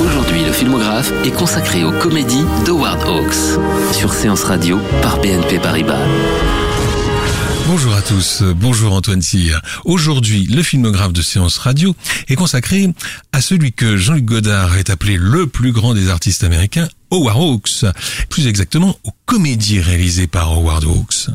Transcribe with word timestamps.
Aujourd'hui, 0.00 0.44
le 0.44 0.52
filmographe 0.52 1.12
est 1.24 1.30
consacré 1.30 1.84
aux 1.84 1.92
comédies 1.92 2.44
d'Howard 2.64 3.02
Hawks 3.06 3.58
sur 3.92 4.12
Séance 4.12 4.44
Radio 4.44 4.78
par 5.02 5.20
BNP 5.20 5.58
Paribas. 5.58 6.06
Bonjour 7.66 7.94
à 7.94 8.02
tous, 8.02 8.42
bonjour 8.56 8.92
Antoine 8.92 9.22
Cyr. 9.22 9.60
Aujourd'hui, 9.84 10.46
le 10.46 10.62
filmographe 10.62 11.12
de 11.12 11.22
séance 11.22 11.58
radio 11.58 11.94
est 12.28 12.34
consacré 12.34 12.88
à 13.32 13.40
celui 13.40 13.72
que 13.72 13.96
Jean-Luc 13.96 14.24
Godard 14.24 14.76
est 14.76 14.90
appelé 14.90 15.16
le 15.16 15.46
plus 15.46 15.70
grand 15.72 15.94
des 15.94 16.08
artistes 16.08 16.42
américains, 16.42 16.88
Howard 17.10 17.38
Hawks. 17.38 17.84
Plus 18.28 18.48
exactement, 18.48 18.96
aux 19.04 19.12
comédies 19.26 19.80
réalisées 19.80 20.26
par 20.26 20.50
Howard 20.52 20.84
Hawks. 20.84 21.28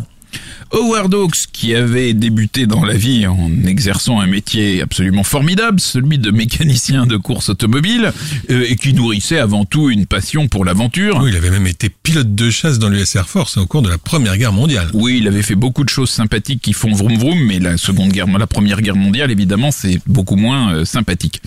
Howard 0.75 1.13
Hawks, 1.13 1.45
qui 1.53 1.73
avait 1.73 2.13
débuté 2.13 2.67
dans 2.67 2.83
la 2.83 2.95
vie 2.95 3.25
en 3.27 3.49
exerçant 3.65 4.19
un 4.19 4.27
métier 4.27 4.81
absolument 4.81 5.23
formidable, 5.23 5.79
celui 5.79 6.17
de 6.17 6.31
mécanicien 6.31 7.05
de 7.05 7.15
course 7.15 7.47
automobile, 7.47 8.11
euh, 8.49 8.65
et 8.67 8.75
qui 8.75 8.93
nourrissait 8.93 9.39
avant 9.39 9.63
tout 9.63 9.89
une 9.89 10.05
passion 10.05 10.49
pour 10.49 10.65
l'aventure. 10.65 11.21
Oui, 11.23 11.29
il 11.31 11.37
avait 11.37 11.49
même 11.49 11.65
été 11.65 11.89
pilote 11.89 12.35
de 12.35 12.49
chasse 12.49 12.77
dans 12.77 12.89
l'US 12.89 13.15
Air 13.15 13.29
Force 13.29 13.55
au 13.57 13.65
cours 13.65 13.83
de 13.83 13.89
la 13.89 13.97
Première 13.97 14.37
Guerre 14.37 14.51
mondiale. 14.51 14.89
Oui, 14.93 15.19
il 15.19 15.27
avait 15.29 15.43
fait 15.43 15.55
beaucoup 15.55 15.85
de 15.85 15.89
choses 15.89 16.09
sympathiques 16.09 16.61
qui 16.61 16.73
font 16.73 16.91
vroom 16.91 17.17
vroom, 17.17 17.39
mais 17.39 17.59
la 17.59 17.77
seconde 17.77 18.11
guerre, 18.11 18.27
la 18.27 18.45
première 18.45 18.81
guerre 18.81 18.97
mondiale, 18.97 19.31
évidemment, 19.31 19.71
c'est 19.71 19.99
beaucoup 20.07 20.35
moins 20.35 20.73
euh, 20.73 20.85
sympathique. 20.85 21.41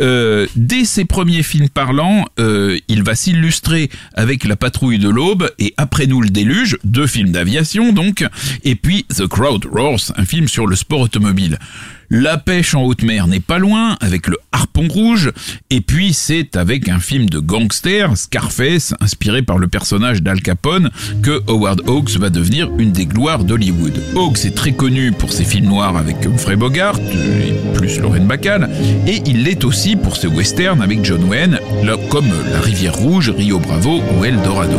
Euh, 0.00 0.46
dès 0.56 0.84
ses 0.84 1.04
premiers 1.04 1.44
films 1.44 1.68
parlants, 1.68 2.24
euh, 2.40 2.78
il 2.88 3.04
va 3.04 3.14
s'illustrer 3.14 3.90
avec 4.14 4.44
La 4.44 4.56
patrouille 4.56 4.98
de 4.98 5.08
l'aube 5.08 5.50
et 5.60 5.72
Après 5.76 6.06
nous 6.06 6.20
le 6.20 6.30
déluge, 6.30 6.78
deux 6.84 7.06
films 7.06 7.30
d'aviation 7.30 7.92
donc, 7.92 8.26
et 8.64 8.71
puis 8.74 9.04
The 9.14 9.26
Crowd 9.26 9.66
Roars, 9.66 10.12
un 10.16 10.24
film 10.24 10.48
sur 10.48 10.66
le 10.66 10.76
sport 10.76 11.00
automobile. 11.00 11.58
La 12.14 12.36
pêche 12.36 12.74
en 12.74 12.82
haute 12.82 13.04
mer 13.04 13.26
n'est 13.26 13.40
pas 13.40 13.58
loin, 13.58 13.96
avec 14.02 14.26
le 14.26 14.36
harpon 14.52 14.86
rouge, 14.86 15.32
et 15.70 15.80
puis 15.80 16.12
c'est 16.12 16.56
avec 16.56 16.90
un 16.90 17.00
film 17.00 17.30
de 17.30 17.38
gangster, 17.38 18.14
Scarface, 18.18 18.92
inspiré 19.00 19.40
par 19.40 19.56
le 19.56 19.66
personnage 19.66 20.22
d'Al 20.22 20.42
Capone, 20.42 20.90
que 21.22 21.42
Howard 21.48 21.80
Hawks 21.86 22.18
va 22.18 22.28
devenir 22.28 22.70
une 22.76 22.92
des 22.92 23.06
gloires 23.06 23.44
d'Hollywood. 23.44 23.98
Hawks 24.14 24.44
est 24.44 24.54
très 24.54 24.72
connu 24.72 25.12
pour 25.12 25.32
ses 25.32 25.44
films 25.44 25.68
noirs 25.68 25.96
avec 25.96 26.26
Humphrey 26.26 26.56
Bogart, 26.56 26.98
et 26.98 27.54
plus 27.78 27.98
Lorraine 27.98 28.26
Bacall, 28.26 28.68
et 29.06 29.22
il 29.24 29.44
l'est 29.44 29.64
aussi 29.64 29.96
pour 29.96 30.16
ses 30.18 30.28
westerns 30.28 30.82
avec 30.82 31.02
John 31.02 31.24
Wayne, 31.24 31.58
comme 32.10 32.28
La 32.52 32.60
Rivière 32.60 32.94
Rouge, 32.94 33.30
Rio 33.30 33.58
Bravo 33.58 34.02
ou 34.18 34.24
El 34.26 34.36
Dorado. 34.42 34.78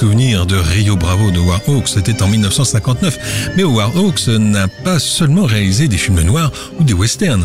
Un 0.00 0.06
petit 0.06 0.12
souvenir 0.16 0.46
de 0.46 0.56
Rio 0.56 0.96
Bravo 0.96 1.30
de 1.30 1.38
Howard 1.40 1.60
Hawks, 1.68 1.88
c'était 1.88 2.22
en 2.22 2.28
1959. 2.28 3.52
Mais 3.54 3.64
Howard 3.64 3.94
Hawks 3.98 4.28
n'a 4.28 4.66
pas 4.66 4.98
seulement 4.98 5.44
réalisé 5.44 5.88
des 5.88 5.98
films 5.98 6.22
noirs 6.22 6.50
ou 6.78 6.84
des 6.84 6.94
westerns. 6.94 7.44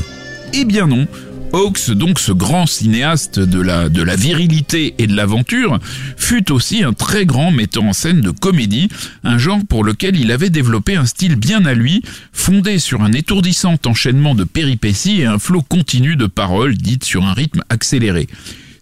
Eh 0.54 0.64
bien 0.64 0.88
non. 0.88 1.06
Hawks, 1.52 1.92
donc 1.92 2.18
ce 2.18 2.32
grand 2.32 2.66
cinéaste 2.66 3.40
de 3.40 3.60
la, 3.60 3.90
de 3.90 4.02
la 4.02 4.16
virilité 4.16 4.96
et 5.00 5.08
de 5.08 5.14
l'aventure, 5.14 5.80
fut 6.16 6.50
aussi 6.50 6.82
un 6.82 6.94
très 6.94 7.26
grand 7.26 7.52
metteur 7.52 7.84
en 7.84 7.92
scène 7.92 8.22
de 8.22 8.32
comédie, 8.32 8.88
un 9.26 9.38
genre 9.38 9.60
pour 9.68 9.84
lequel 9.84 10.16
il 10.18 10.32
avait 10.32 10.50
développé 10.50 10.96
un 10.96 11.06
style 11.06 11.36
bien 11.36 11.66
à 11.66 11.74
lui, 11.74 12.04
fondé 12.32 12.80
sur 12.80 13.02
un 13.02 13.12
étourdissant 13.12 13.76
enchaînement 13.86 14.34
de 14.34 14.46
péripéties 14.46 15.22
et 15.22 15.26
un 15.26 15.40
flot 15.40 15.62
continu 15.62 16.16
de 16.16 16.26
paroles 16.26 16.78
dites 16.78 17.04
sur 17.04 17.26
un 17.26 17.34
rythme 17.34 17.64
accéléré. 17.68 18.30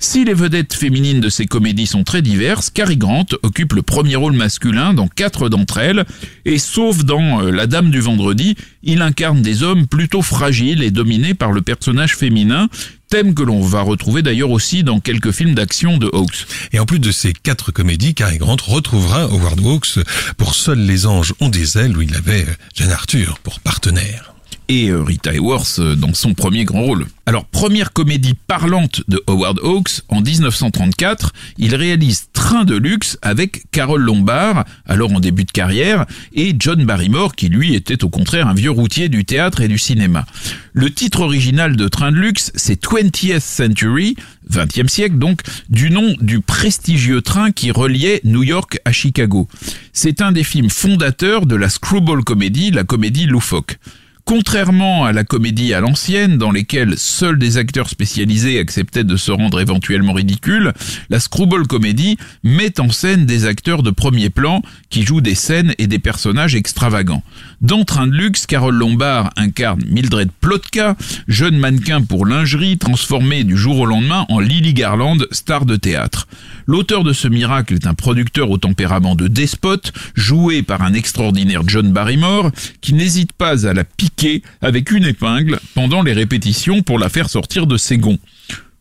Si 0.03 0.25
les 0.25 0.33
vedettes 0.33 0.73
féminines 0.73 1.21
de 1.21 1.29
ces 1.29 1.45
comédies 1.45 1.87
sont 1.87 2.03
très 2.03 2.21
diverses, 2.21 2.69
Cary 2.69 2.97
Grant 2.97 3.25
occupe 3.41 3.71
le 3.71 3.83
premier 3.83 4.17
rôle 4.17 4.33
masculin 4.33 4.93
dans 4.93 5.07
quatre 5.07 5.47
d'entre 5.47 5.77
elles, 5.77 6.03
et 6.43 6.57
sauf 6.57 7.05
dans 7.05 7.41
euh, 7.41 7.51
La 7.51 7.67
Dame 7.67 7.89
du 7.89 8.01
Vendredi, 8.01 8.57
il 8.83 9.01
incarne 9.01 9.41
des 9.41 9.63
hommes 9.63 9.87
plutôt 9.87 10.21
fragiles 10.21 10.83
et 10.83 10.91
dominés 10.91 11.33
par 11.33 11.53
le 11.53 11.61
personnage 11.61 12.17
féminin, 12.17 12.67
thème 13.07 13.33
que 13.33 13.43
l'on 13.43 13.61
va 13.61 13.81
retrouver 13.81 14.21
d'ailleurs 14.21 14.51
aussi 14.51 14.83
dans 14.83 14.99
quelques 14.99 15.31
films 15.31 15.55
d'action 15.55 15.97
de 15.97 16.09
Hawks. 16.11 16.47
Et 16.73 16.79
en 16.79 16.85
plus 16.85 16.99
de 16.99 17.11
ces 17.13 17.31
quatre 17.31 17.71
comédies, 17.71 18.13
Cary 18.13 18.39
Grant 18.39 18.57
retrouvera 18.61 19.23
Howard 19.23 19.61
Hawks 19.65 19.99
pour 20.35 20.53
Seuls 20.53 20.85
les 20.85 21.05
anges 21.05 21.33
ont 21.39 21.49
des 21.49 21.77
ailes 21.77 21.95
où 21.95 22.01
il 22.01 22.13
avait 22.13 22.45
Jeanne 22.75 22.91
Arthur 22.91 23.39
pour 23.39 23.61
partenaire. 23.61 24.32
Et 24.73 24.89
euh, 24.89 25.03
Rita 25.03 25.31
Hayworth 25.33 25.77
euh, 25.79 25.95
dans 25.95 26.13
son 26.13 26.33
premier 26.33 26.65
grand 26.65 26.81
rôle. 26.81 27.05
Alors, 27.25 27.45
première 27.45 27.93
comédie 27.93 28.33
parlante 28.33 29.01
de 29.07 29.21
Howard 29.27 29.59
Hawks, 29.63 30.01
en 30.09 30.21
1934, 30.21 31.31
il 31.57 31.75
réalise 31.75 32.25
Train 32.33 32.65
de 32.65 32.75
luxe 32.75 33.17
avec 33.21 33.63
Carole 33.71 34.01
Lombard, 34.01 34.65
alors 34.85 35.13
en 35.13 35.19
début 35.19 35.45
de 35.45 35.51
carrière, 35.51 36.05
et 36.33 36.55
John 36.57 36.83
Barrymore, 36.85 37.35
qui 37.35 37.49
lui 37.49 37.75
était 37.75 38.03
au 38.03 38.09
contraire 38.09 38.47
un 38.47 38.53
vieux 38.53 38.71
routier 38.71 39.09
du 39.09 39.25
théâtre 39.25 39.61
et 39.61 39.67
du 39.67 39.77
cinéma. 39.77 40.25
Le 40.73 40.89
titre 40.89 41.21
original 41.21 41.75
de 41.75 41.87
Train 41.87 42.11
de 42.11 42.17
luxe, 42.17 42.51
c'est 42.55 42.83
20th 42.83 43.39
Century, 43.39 44.15
20e 44.51 44.87
siècle 44.87 45.17
donc, 45.17 45.41
du 45.69 45.91
nom 45.91 46.15
du 46.19 46.41
prestigieux 46.41 47.21
train 47.21 47.51
qui 47.51 47.71
reliait 47.71 48.21
New 48.23 48.43
York 48.43 48.79
à 48.83 48.91
Chicago. 48.91 49.47
C'est 49.93 50.21
un 50.21 50.31
des 50.31 50.43
films 50.43 50.69
fondateurs 50.69 51.45
de 51.45 51.55
la 51.55 51.69
screwball 51.69 52.23
comedy, 52.23 52.71
la 52.71 52.83
comédie 52.83 53.27
loufoque. 53.27 53.77
Contrairement 54.25 55.03
à 55.03 55.11
la 55.11 55.25
comédie 55.25 55.73
à 55.73 55.81
l'ancienne, 55.81 56.37
dans 56.37 56.51
lesquelles 56.51 56.97
seuls 56.97 57.37
des 57.37 57.57
acteurs 57.57 57.89
spécialisés 57.89 58.57
acceptaient 58.57 59.03
de 59.03 59.17
se 59.17 59.31
rendre 59.31 59.59
éventuellement 59.59 60.13
ridicules, 60.13 60.71
la 61.09 61.19
screwball 61.19 61.67
comédie 61.67 62.17
met 62.41 62.79
en 62.79 62.89
scène 62.89 63.25
des 63.25 63.45
acteurs 63.45 63.83
de 63.83 63.91
premier 63.91 64.29
plan 64.29 64.61
qui 64.89 65.03
jouent 65.03 65.19
des 65.19 65.35
scènes 65.35 65.73
et 65.77 65.87
des 65.87 65.99
personnages 65.99 66.55
extravagants. 66.55 67.21
Dans 67.59 67.83
Train 67.83 68.07
de 68.07 68.13
luxe, 68.13 68.45
Carole 68.45 68.75
Lombard 68.75 69.29
incarne 69.35 69.83
Mildred 69.89 70.29
Plotka, 70.39 70.95
jeune 71.27 71.57
mannequin 71.57 72.01
pour 72.01 72.25
lingerie 72.25 72.77
transformée 72.77 73.43
du 73.43 73.57
jour 73.57 73.79
au 73.79 73.85
lendemain 73.85 74.25
en 74.29 74.39
Lily 74.39 74.73
Garland, 74.73 75.17
star 75.31 75.65
de 75.65 75.75
théâtre. 75.75 76.29
L'auteur 76.65 77.03
de 77.03 77.11
ce 77.11 77.27
miracle 77.27 77.73
est 77.73 77.87
un 77.87 77.93
producteur 77.93 78.49
au 78.49 78.57
tempérament 78.57 79.15
de 79.15 79.27
despote, 79.27 79.91
joué 80.15 80.63
par 80.63 80.81
un 80.81 80.93
extraordinaire 80.93 81.63
John 81.67 81.91
Barrymore, 81.91 82.51
qui 82.79 82.93
n'hésite 82.93 83.33
pas 83.33 83.67
à 83.67 83.73
la 83.73 83.83
piquer 83.83 84.12
avec 84.61 84.91
une 84.91 85.05
épingle 85.05 85.59
pendant 85.73 86.01
les 86.01 86.13
répétitions 86.13 86.81
pour 86.81 86.99
la 86.99 87.09
faire 87.09 87.29
sortir 87.29 87.67
de 87.67 87.77
ses 87.77 87.97
gonds. 87.97 88.19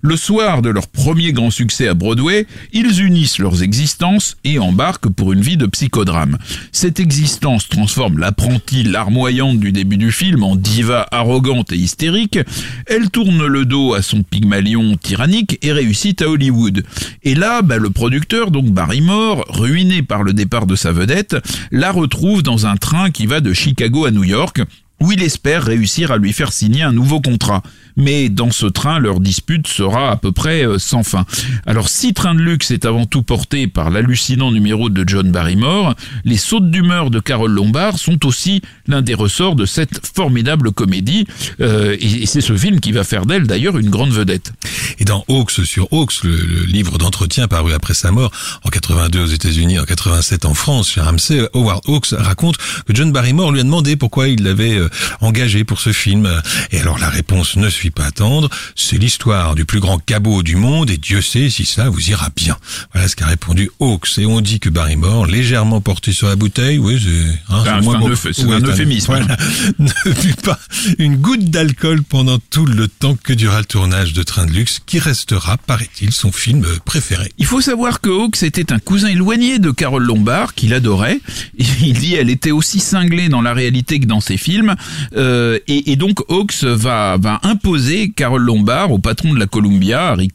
Le 0.05 0.17
soir 0.17 0.63
de 0.63 0.69
leur 0.69 0.89
premier 0.89 1.31
grand 1.31 1.53
succès 1.53 1.87
à 1.87 1.95
Broadway, 1.95 2.49
ils 2.73 3.03
unissent 3.03 3.39
leurs 3.39 3.63
existences 3.63 4.37
et 4.43 4.59
embarquent 4.59 5.09
pour 5.09 5.33
une 5.33 5.43
vie 5.43 5.57
de 5.57 5.67
psychodrame. 5.67 6.39
Cette 6.73 6.99
existence 6.99 7.69
transforme 7.69 8.19
l'apprentie 8.19 8.83
larmoyante 8.83 9.61
du 9.61 9.71
début 9.71 9.99
du 9.99 10.11
film 10.11 10.43
en 10.43 10.57
diva 10.57 11.07
arrogante 11.13 11.71
et 11.71 11.77
hystérique. 11.77 12.41
Elle 12.89 13.11
tourne 13.11 13.47
le 13.47 13.65
dos 13.65 13.95
à 13.95 14.03
son 14.03 14.25
pygmalion 14.25 14.97
tyrannique 14.97 15.61
et 15.63 15.71
réussit 15.71 16.21
à 16.21 16.29
Hollywood. 16.29 16.83
Et 17.23 17.37
là, 17.37 17.63
bah, 17.63 17.77
le 17.77 17.91
producteur, 17.91 18.51
donc 18.51 18.73
Barrymore, 18.73 19.45
ruiné 19.51 20.03
par 20.03 20.25
le 20.25 20.33
départ 20.33 20.67
de 20.67 20.75
sa 20.75 20.91
vedette, 20.91 21.37
la 21.71 21.93
retrouve 21.93 22.43
dans 22.43 22.67
un 22.67 22.77
train 22.77 23.13
qui 23.13 23.27
va 23.27 23.39
de 23.39 23.53
Chicago 23.53 24.05
à 24.05 24.11
New 24.11 24.25
York, 24.25 24.63
où 25.03 25.11
il 25.11 25.23
espère 25.23 25.65
réussir 25.65 26.13
à 26.13 26.17
lui 26.17 26.33
faire 26.33 26.53
signer 26.53 26.83
un 26.83 26.93
nouveau 26.93 27.21
contrat. 27.21 27.63
Mais 27.97 28.29
dans 28.29 28.51
ce 28.51 28.67
train, 28.67 28.99
leur 28.99 29.21
dispute 29.21 29.67
sera 29.67 30.11
à 30.11 30.17
peu 30.17 30.33
près 30.33 30.67
euh, 30.67 30.79
sans 30.79 31.03
fin. 31.03 31.27
Alors 31.67 31.89
si 31.89 32.15
Train 32.15 32.35
de 32.35 32.41
luxe 32.41 32.71
est 32.71 32.85
avant 32.85 33.05
tout 33.05 33.23
porté 33.23 33.67
par 33.67 33.91
l'hallucinant 33.91 34.53
numéro 34.53 34.89
de 34.89 35.05
John 35.07 35.31
Barrymore, 35.31 35.95
les 36.25 36.37
sautes 36.37 36.71
d'humeur 36.71 37.11
de 37.11 37.19
Carole 37.19 37.51
Lombard 37.51 37.99
sont 37.99 38.25
aussi 38.27 38.63
l'un 38.87 39.03
des 39.03 39.15
ressorts 39.15 39.57
de 39.57 39.67
cette 39.67 40.07
formidable 40.15 40.73
comédie. 40.73 41.27
Euh, 41.61 41.97
et 42.01 42.27
c'est 42.27 42.41
ce 42.41 42.57
film 42.57 42.81
qui 42.81 42.93
va 42.93 43.05
faire 43.05 43.27
d'elle 43.27 43.47
d'ailleurs 43.47 43.77
une 43.79 43.91
grande 43.91 44.13
vedette. 44.13 44.53
Et 44.99 45.05
dans 45.05 45.25
Hawks 45.29 45.51
sur 45.65 45.89
Hawks, 45.93 46.23
le, 46.23 46.37
livre 46.67 46.97
d'entretien 46.97 47.49
paru 47.49 47.73
après 47.73 47.95
sa 47.95 48.13
mort 48.13 48.31
en 48.65 48.69
82 48.69 49.21
aux 49.21 49.27
États-Unis, 49.27 49.79
en 49.79 49.85
87 49.85 50.45
en 50.45 50.55
France, 50.55 50.91
chez 50.91 51.01
Ramsey, 51.01 51.41
Howard 51.55 51.83
Hawks 51.89 52.15
raconte 52.17 52.57
que 52.57 52.95
John 52.95 53.11
Barrymore 53.11 53.53
lui 53.53 53.61
a 53.61 53.65
demandé 53.65 53.97
pourquoi 53.97 54.29
il 54.29 54.43
l'avait 54.45 54.77
euh, 54.77 54.89
engagé 55.21 55.65
pour 55.65 55.81
ce 55.81 55.93
film. 55.93 56.29
Et 56.71 56.81
alors 56.81 56.99
la 56.99 57.09
réponse 57.09 57.57
ne 57.57 57.69
suit 57.69 57.91
pas 57.91 58.05
attendre. 58.07 58.49
C'est 58.77 58.99
l'histoire 58.99 59.55
du 59.55 59.65
plus 59.65 59.81
grand 59.81 59.99
cabot 59.99 60.43
du 60.43 60.57
monde 60.57 60.91
et 60.91 60.97
Dieu 60.99 61.23
sait 61.23 61.51
si 61.51 61.65
ça 61.67 61.89
vous 61.89 62.11
ira 62.11 62.29
bien. 62.35 62.57
Voilà 62.93 63.09
ce 63.09 63.17
qu'a 63.17 63.27
répondu 63.27 63.71
Hawks. 63.81 64.19
Et 64.19 64.27
on 64.27 64.41
dit 64.41 64.61
que 64.61 64.69
Barrymore, 64.69 65.27
légèrement 65.27 65.81
porté 65.81 66.13
sur 66.13 66.29
la 66.29 66.37
bouteille, 66.37 66.79
oui, 66.79 67.01
c'est 67.03 67.53
hein, 67.55 67.63
un- 67.67 67.79
un 67.79 67.81
euph- 68.11 68.71
euphémisme. 68.71 69.07
Voilà. 69.07 69.37
ne 69.79 70.33
pas 70.43 70.59
une 70.99 71.17
goutte 71.17 71.45
d'alcool 71.51 72.03
pendant 72.03 72.39
tout 72.51 72.67
le 72.67 72.89
temps 72.89 73.17
que 73.23 73.33
dura 73.33 73.59
le 73.59 73.65
tournage 73.65 74.13
de 74.13 74.23
Train 74.23 74.47
de 74.47 74.53
luxe, 74.53 74.81
qui 74.85 74.99
restera, 74.99 75.57
paraît-il, 75.59 76.13
son 76.13 76.33
film 76.33 76.65
préféré. 76.85 77.31
Il 77.39 77.47
faut 77.47 77.61
savoir 77.61 78.01
que 78.01 78.11
Hawks 78.11 78.43
était 78.43 78.73
un 78.73 78.79
cousin 78.79 79.09
éloigné 79.09 79.59
de 79.59 79.71
Carole 79.71 80.05
Lombard, 80.05 80.55
qu'il 80.55 80.75
adorait. 80.75 81.21
Et 81.59 81.65
il 81.83 81.95
dit 81.95 82.15
elle 82.15 82.31
était 82.31 82.51
aussi 82.51 82.81
cinglée 82.81 83.29
dans 83.29 83.43
la 83.43 83.53
réalité 83.55 84.01
que 84.01 84.07
dans 84.07 84.21
ses 84.21 84.37
films. 84.37 84.75
Euh, 85.17 85.59
et, 85.69 85.97
donc 85.97 86.21
Hawks 86.29 86.65
va, 86.65 87.19
imposer 87.43 88.11
Carole 88.11 88.43
Lombard 88.43 88.93
au 88.93 88.99
patron 88.99 89.33
de 89.35 89.39
la 89.39 89.47
Columbia, 89.47 90.09
Harry 90.09 90.29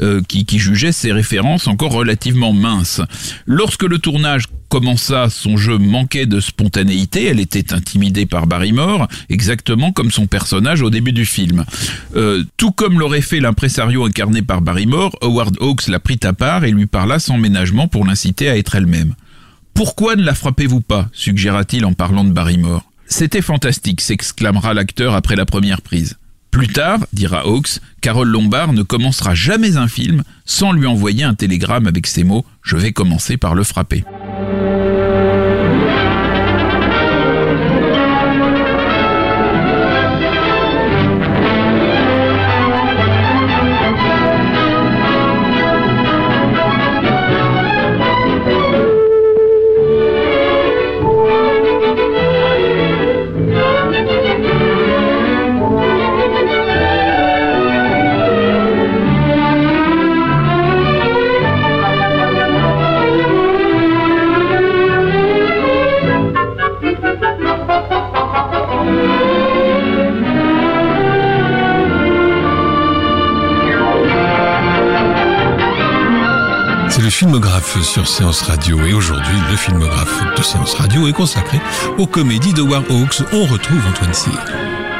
euh, 0.00 0.20
qui, 0.26 0.44
qui 0.44 0.58
jugeait 0.58 0.92
ses 0.92 1.12
références 1.12 1.66
encore 1.66 1.92
relativement 1.92 2.52
minces. 2.52 3.00
Lorsque 3.46 3.82
le 3.82 3.98
tournage 3.98 4.44
commença, 4.68 5.30
son 5.30 5.56
jeu 5.56 5.78
manquait 5.78 6.26
de 6.26 6.40
spontanéité, 6.40 7.26
elle 7.26 7.38
était 7.38 7.72
intimidée 7.72 8.26
par 8.26 8.48
Barrymore, 8.48 9.06
exactement 9.28 9.92
comme 9.92 10.10
son 10.10 10.26
personnage 10.26 10.82
au 10.82 10.90
début 10.90 11.12
du 11.12 11.24
film. 11.24 11.64
Euh, 12.16 12.42
tout 12.56 12.72
comme 12.72 12.98
l'aurait 12.98 13.20
fait 13.20 13.38
l'impresario 13.38 14.04
incarné 14.04 14.42
par 14.42 14.62
Barrymore, 14.62 15.16
Howard 15.22 15.56
Hawks 15.60 15.86
la 15.86 16.00
prit 16.00 16.18
à 16.24 16.32
part 16.32 16.64
et 16.64 16.72
lui 16.72 16.86
parla 16.86 17.20
sans 17.20 17.38
ménagement 17.38 17.86
pour 17.86 18.04
l'inciter 18.04 18.48
à 18.48 18.56
être 18.56 18.74
elle-même. 18.74 19.14
Pourquoi 19.74 20.16
ne 20.16 20.24
la 20.24 20.34
frappez-vous 20.34 20.80
pas? 20.80 21.08
suggéra-t-il 21.12 21.84
en 21.84 21.92
parlant 21.92 22.24
de 22.24 22.32
Barrymore. 22.32 22.82
C'était 23.06 23.42
fantastique, 23.42 24.00
s'exclamera 24.00 24.74
l'acteur 24.74 25.14
après 25.14 25.36
la 25.36 25.46
première 25.46 25.82
prise. 25.82 26.16
Plus 26.50 26.68
tard, 26.68 27.00
dira 27.12 27.46
Hawks, 27.46 27.80
Carole 28.00 28.28
Lombard 28.28 28.72
ne 28.72 28.82
commencera 28.82 29.34
jamais 29.34 29.76
un 29.76 29.88
film 29.88 30.22
sans 30.44 30.72
lui 30.72 30.86
envoyer 30.86 31.24
un 31.24 31.34
télégramme 31.34 31.86
avec 31.86 32.06
ces 32.06 32.22
mots⁇ 32.22 32.40
Je 32.62 32.76
vais 32.76 32.92
commencer 32.92 33.36
par 33.36 33.54
le 33.54 33.64
frapper⁇ 33.64 34.04
filmographe 77.24 77.80
sur 77.80 78.06
Séance 78.06 78.42
Radio 78.42 78.84
et 78.84 78.92
aujourd'hui 78.92 79.34
le 79.50 79.56
filmographe 79.56 80.36
de 80.36 80.42
Séance 80.42 80.74
Radio 80.74 81.08
est 81.08 81.14
consacré 81.14 81.58
aux 81.96 82.06
comédies 82.06 82.52
de 82.52 82.60
Howard 82.60 82.84
Hawks. 82.90 83.22
On 83.32 83.46
retrouve 83.46 83.80
Antoine 83.88 84.12
Cyr. 84.12 84.38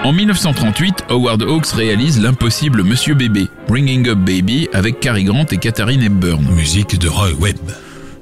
En 0.04 0.10
1938, 0.10 1.04
Howard 1.10 1.42
Hawks 1.42 1.66
réalise 1.66 2.18
l'impossible 2.18 2.82
Monsieur 2.82 3.14
Bébé, 3.14 3.48
Bringing 3.68 4.08
Up 4.08 4.18
Baby, 4.20 4.70
avec 4.72 5.00
Cary 5.00 5.24
Grant 5.24 5.44
et 5.50 5.58
Katharine 5.58 6.02
Hepburn. 6.02 6.46
Musique 6.54 6.98
de 6.98 7.08
Roy 7.08 7.32
Webb. 7.38 7.74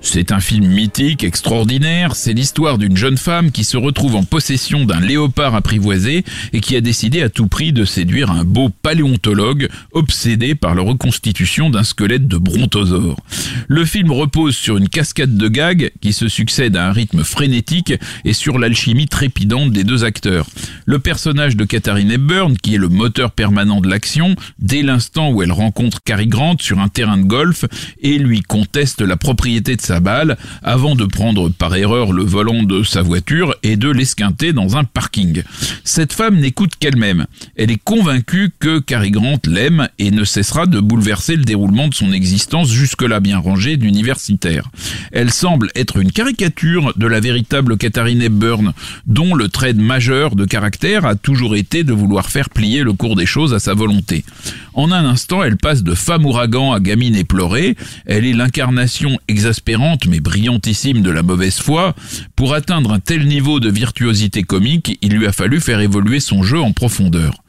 C'est 0.05 0.33
un 0.33 0.41
film 0.41 0.67
mythique, 0.67 1.23
extraordinaire. 1.23 2.17
C'est 2.17 2.33
l'histoire 2.33 2.77
d'une 2.77 2.97
jeune 2.97 3.17
femme 3.17 3.53
qui 3.53 3.63
se 3.63 3.77
retrouve 3.77 4.17
en 4.17 4.25
possession 4.25 4.85
d'un 4.85 5.01
léopard 5.01 5.55
apprivoisé 5.55 6.25
et 6.53 6.61
qui 6.61 6.77
a 6.77 6.81
décidé 6.81 7.23
à 7.23 7.29
tout 7.29 7.47
prix 7.47 7.73
de 7.73 7.85
séduire 7.85 8.31
un 8.31 8.45
beau 8.45 8.69
paléontologue 8.69 9.69
obsédé 9.93 10.55
par 10.57 10.75
la 10.75 10.83
reconstitution 10.83 11.71
d'un 11.71 11.85
squelette 11.85 12.27
de 12.27 12.37
brontosaure. 12.37 13.17
Le 13.69 13.85
film 13.85 14.11
repose 14.11 14.57
sur 14.57 14.77
une 14.77 14.89
cascade 14.89 15.37
de 15.37 15.49
gags 15.49 15.93
qui 16.01 16.13
se 16.13 16.29
succèdent 16.29 16.77
à 16.77 16.89
un 16.89 16.93
rythme 16.93 17.23
frénétique 17.23 17.95
et 18.25 18.33
sur 18.33 18.59
l'alchimie 18.59 19.07
trépidante 19.07 19.71
des 19.71 19.85
deux 19.85 20.05
acteurs. 20.05 20.47
Le 20.85 20.99
personnage 20.99 21.57
de 21.57 21.65
Katharine 21.65 22.11
Hepburn, 22.11 22.57
qui 22.57 22.75
est 22.75 22.79
le 22.79 22.89
moteur 22.89 23.31
permanent 23.31 23.81
de 23.81 23.89
l'action, 23.89 24.35
dès 24.59 24.83
l'instant 24.83 25.31
où 25.31 25.43
elle 25.43 25.53
rencontre 25.53 26.03
Cary 26.05 26.27
Grant 26.27 26.57
sur 26.61 26.81
un 26.81 26.89
terrain 26.89 27.19
de 27.19 27.25
golf 27.25 27.65
et 28.01 28.19
lui 28.19 28.43
conteste 28.43 29.01
la 29.01 29.17
propriété 29.17 29.77
de 29.77 29.81
sa 29.93 30.01
balle 30.01 30.39
avant 30.63 30.95
de 30.95 31.05
prendre 31.05 31.51
par 31.51 31.77
erreur 31.77 32.15
le 32.15 32.23
volant 32.23 32.63
de 32.63 32.83
sa 32.83 33.03
voiture 33.03 33.55
et 33.63 33.77
de 33.77 33.91
l'esquinter 33.91 34.55
dans 34.55 34.79
un 34.79 34.85
parking. 34.85 35.43
Cette 35.85 36.15
femme 36.15 36.39
n'écoute 36.39 36.73
qu'elle-même. 36.81 37.27
Elle 37.57 37.71
est 37.71 37.85
convaincue 37.85 38.55
que 38.59 38.79
Cary 38.79 39.11
Grant 39.11 39.41
l'aime 39.47 39.91
et 39.99 40.11
ne 40.11 40.25
cessera 40.25 40.65
de 40.65 40.81
bouleverser 40.81 41.37
le 41.37 41.45
déroulement 41.45 41.89
de 41.89 41.95
son 41.95 42.11
existence 42.11 42.71
jusque-là 42.71 43.21
bien 43.21 43.37
rangée 43.37 43.77
d'universitaire. 43.77 44.71
Elle 45.13 45.31
semble 45.31 45.69
être 45.75 45.99
une 45.99 46.11
caricature 46.11 46.95
de 46.97 47.07
la 47.07 47.21
véritable 47.21 47.77
Katharine 47.77 48.23
Hepburn, 48.23 48.73
dont 49.07 49.35
le 49.35 49.51
trait 49.51 49.75
majeur 49.75 50.37
de 50.37 50.47
caractère 50.47 51.05
a 51.05 51.17
toujours 51.17 51.55
été 51.55 51.85
de 51.85 51.93
vouloir 51.93 52.31
faire 52.31 52.49
plier 52.49 52.83
le 52.83 52.95
cours 52.95 53.15
des 53.17 53.27
choses 53.27 53.53
à 53.53 53.59
sa 53.59 53.75
volonté. 53.75 54.25
En 54.73 54.91
un 54.91 55.05
instant, 55.05 55.43
elle 55.43 55.59
passe 55.59 55.83
de 55.83 55.95
femme 55.95 56.25
ouragan 56.25 56.73
à 56.73 56.81
gamine 56.81 57.15
éplorée, 57.15 57.77
elle 58.07 58.25
est 58.25 58.33
l'incarnation 58.33 59.19
exaspérante 59.29 59.82
mais 60.09 60.21
brillantissime 60.21 61.03
de 61.03 61.11
la 61.11 61.23
mauvaise 61.23 61.59
foi. 61.59 61.95
Pour 62.37 62.55
atteindre 62.55 62.93
un 62.93 63.01
tel 63.01 63.27
niveau 63.27 63.61
de 63.61 63.71
virtuosité 63.71 64.43
comique, 64.43 64.99
il 65.03 65.13
lui 65.13 65.27
a 65.27 65.33
fallu 65.33 65.61
faire 65.61 65.81
évoluer 65.81 66.21
son 66.21 66.43
jeu 66.43 66.61
en 66.61 66.73
profondeur. 66.73 67.43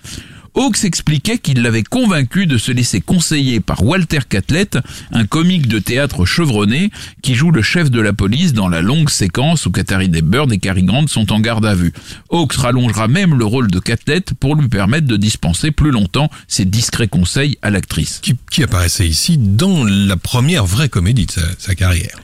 Hawks 0.55 0.83
expliquait 0.83 1.39
qu'il 1.39 1.61
l'avait 1.61 1.83
convaincu 1.83 2.45
de 2.45 2.57
se 2.57 2.71
laisser 2.71 3.01
conseiller 3.01 3.59
par 3.59 3.83
Walter 3.83 4.19
Catlett, 4.27 4.77
un 5.11 5.25
comique 5.25 5.67
de 5.67 5.79
théâtre 5.79 6.25
chevronné 6.25 6.91
qui 7.21 7.33
joue 7.33 7.51
le 7.51 7.61
chef 7.61 7.89
de 7.89 7.99
la 7.99 8.13
police 8.13 8.53
dans 8.53 8.69
la 8.69 8.81
longue 8.81 9.09
séquence 9.09 9.65
où 9.65 9.71
Katharine 9.71 10.15
Hepburn 10.15 10.51
et 10.51 10.59
Cary 10.59 10.83
Grant 10.83 11.07
sont 11.07 11.31
en 11.31 11.39
garde 11.39 11.65
à 11.65 11.73
vue. 11.73 11.91
Hawks 12.29 12.53
rallongera 12.53 13.07
même 13.07 13.35
le 13.35 13.45
rôle 13.45 13.71
de 13.71 13.79
Catlett 13.79 14.33
pour 14.35 14.55
lui 14.55 14.67
permettre 14.67 15.07
de 15.07 15.17
dispenser 15.17 15.71
plus 15.71 15.91
longtemps 15.91 16.29
ses 16.47 16.65
discrets 16.65 17.07
conseils 17.07 17.57
à 17.61 17.71
l'actrice. 17.71 18.19
Qui, 18.21 18.35
qui 18.51 18.63
apparaissait 18.63 19.07
ici 19.07 19.37
dans 19.37 19.83
la 19.83 20.17
première 20.17 20.65
vraie 20.65 20.89
comédie 20.89 21.25
de 21.25 21.31
sa, 21.31 21.41
sa 21.57 21.73
carrière. 21.73 22.19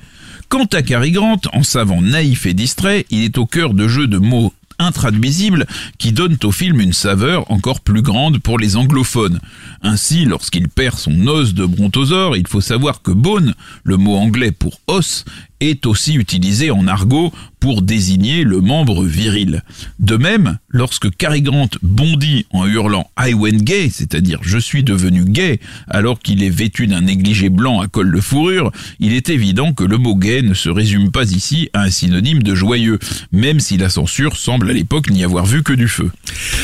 Quant 0.50 0.66
à 0.74 0.82
Cary 0.82 1.12
Grant, 1.12 1.42
en 1.54 1.62
savant 1.62 2.02
naïf 2.02 2.46
et 2.48 2.56
distrait, 2.56 3.06
il 3.12 3.24
est 3.24 3.38
au 3.38 3.46
cœur 3.46 3.76
de 3.76 3.88
jeux 3.88 4.08
de 4.08 4.18
mots 4.18 4.52
intraduisibles 4.80 5.68
qui 5.98 6.12
donnent 6.12 6.38
au 6.44 6.52
film 6.52 6.80
une 6.82 6.94
saveur 6.94 7.52
encore 7.52 7.82
plus 7.82 8.02
grande 8.02 8.40
pour 8.40 8.58
les 8.58 8.76
anglophones. 8.76 9.40
Ainsi, 9.82 10.26
lorsqu'il 10.26 10.70
perd 10.70 10.98
son 10.98 11.28
os 11.28 11.54
de 11.54 11.66
brontosaure, 11.66 12.38
il 12.38 12.48
faut 12.48 12.62
savoir 12.62 13.02
que 13.02 13.12
bone, 13.12 13.54
le 13.84 13.98
mot 13.98 14.16
anglais 14.16 14.52
pour 14.52 14.80
os, 14.88 15.26
est 15.60 15.86
aussi 15.86 16.14
utilisé 16.14 16.72
en 16.72 16.88
argot 16.88 17.32
pour 17.60 17.82
désigner 17.82 18.44
le 18.44 18.62
membre 18.62 19.04
viril. 19.04 19.64
De 20.00 20.16
même, 20.16 20.58
lorsque 20.70 21.14
Cary 21.18 21.42
Grant 21.42 21.70
bondit 21.82 22.46
en 22.52 22.66
hurlant 22.66 23.12
I 23.20 23.34
went 23.34 23.64
gay, 23.64 23.90
c'est-à-dire 23.92 24.40
je 24.42 24.58
suis 24.58 24.84
devenu 24.84 25.26
gay, 25.26 25.60
alors 25.90 26.20
qu'il 26.20 26.42
est 26.44 26.50
vêtu 26.50 26.88
d'un 26.88 27.02
négligé 27.02 27.50
blanc 27.50 27.82
à 27.82 27.88
col 27.88 28.14
de 28.14 28.22
fourrure, 28.22 28.72
il 29.00 29.14
est 29.14 29.30
évident 29.30 29.74
que 29.74 29.84
le 29.84 29.98
mot 29.98 30.16
gay 30.16 30.42
ne 30.42 30.54
se 30.54 30.70
résume 30.70 31.12
pas 31.12 31.30
ici 31.32 31.70
à 31.74 31.82
un 31.82 31.90
synonyme 31.90 32.44
de 32.44 32.56
joyeux, 32.56 33.00
même 33.32 33.60
si 33.60 33.78
la 33.78 33.90
censure 33.90 34.38
semble 34.38 34.70
à 34.70 34.74
l'époque 34.74 35.10
n'y 35.10 35.24
avoir 35.24 35.46
vu 35.46 35.64
que 35.64 35.74
du 35.74 35.88
feu. 35.88 36.12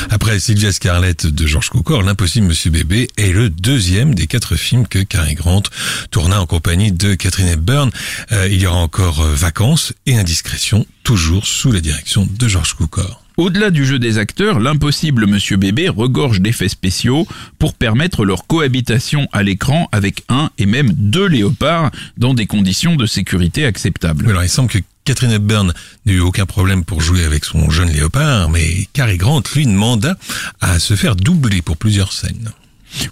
Après 0.09 0.39
Sylvia 0.39 0.71
Scarlett 0.71 1.27
de 1.27 1.45
George 1.45 1.69
Cukor, 1.69 2.03
L'Impossible 2.03 2.47
Monsieur 2.47 2.71
Bébé 2.71 3.09
est 3.17 3.31
le 3.31 3.49
deuxième 3.49 4.15
des 4.15 4.27
quatre 4.27 4.55
films 4.55 4.87
que 4.87 4.99
Cary 4.99 5.35
Grant 5.35 5.63
tourna 6.11 6.39
en 6.39 6.45
compagnie 6.45 6.91
de 6.91 7.15
Catherine 7.15 7.47
Hepburn. 7.47 7.89
Euh, 8.31 8.47
il 8.49 8.61
y 8.61 8.67
aura 8.67 8.84
encore 8.85 9.21
euh, 9.21 9.33
Vacances 9.33 9.93
et 10.05 10.15
Indiscrétion, 10.15 10.85
toujours 11.03 11.47
sous 11.47 11.71
la 11.71 11.81
direction 11.81 12.27
de 12.31 12.47
George 12.47 12.75
Cukor. 12.75 13.23
Au-delà 13.35 13.71
du 13.71 13.83
jeu 13.83 13.97
des 13.97 14.19
acteurs, 14.19 14.59
l'impossible 14.59 15.25
Monsieur 15.25 15.57
Bébé 15.57 15.89
regorge 15.89 16.39
d'effets 16.39 16.69
spéciaux 16.69 17.27
pour 17.57 17.73
permettre 17.73 18.25
leur 18.25 18.45
cohabitation 18.45 19.27
à 19.33 19.41
l'écran 19.41 19.89
avec 19.91 20.23
un 20.29 20.51
et 20.59 20.67
même 20.67 20.91
deux 20.93 21.25
léopards 21.25 21.89
dans 22.17 22.35
des 22.35 22.45
conditions 22.45 22.95
de 22.95 23.07
sécurité 23.07 23.65
acceptables. 23.65 24.29
Alors 24.29 24.43
il 24.43 24.49
semble 24.49 24.69
que 24.69 24.77
Catherine 25.03 25.31
Hepburn 25.31 25.73
n'eut 26.05 26.19
aucun 26.19 26.45
problème 26.45 26.85
pour 26.85 27.01
jouer 27.01 27.23
avec 27.23 27.43
son 27.43 27.71
jeune 27.71 27.89
léopard, 27.89 28.51
mais 28.51 28.87
Cary 28.93 29.17
Grant, 29.17 29.41
lui, 29.55 29.65
demanda 29.65 30.15
à 30.61 30.77
se 30.77 30.95
faire 30.95 31.15
doubler 31.15 31.63
pour 31.63 31.77
plusieurs 31.77 32.13
scènes. 32.13 32.51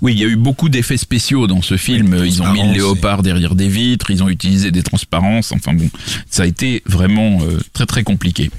Oui, 0.02 0.13
il 0.13 0.20
y 0.20 0.24
a 0.24 0.28
eu 0.28 0.36
beaucoup 0.36 0.70
d'effets 0.70 0.98
spéciaux 0.98 1.48
dans 1.48 1.62
ce 1.62 1.78
film. 1.78 2.16
Ils 2.24 2.42
ont 2.42 2.52
mis 2.52 2.62
le 2.62 2.74
léopard 2.74 3.24
derrière 3.24 3.56
des 3.56 3.68
vitres, 3.68 4.12
ils 4.12 4.24
ont 4.24 4.30
utilisé 4.30 4.72
des 4.72 4.84
transparences. 4.84 5.52
Enfin 5.52 5.74
bon, 5.74 5.90
ça 6.30 6.44
a 6.44 6.46
été 6.46 6.82
vraiment 6.86 7.40
euh, 7.42 7.60
très 7.74 7.86
très 7.86 8.04
compliqué. 8.04 8.50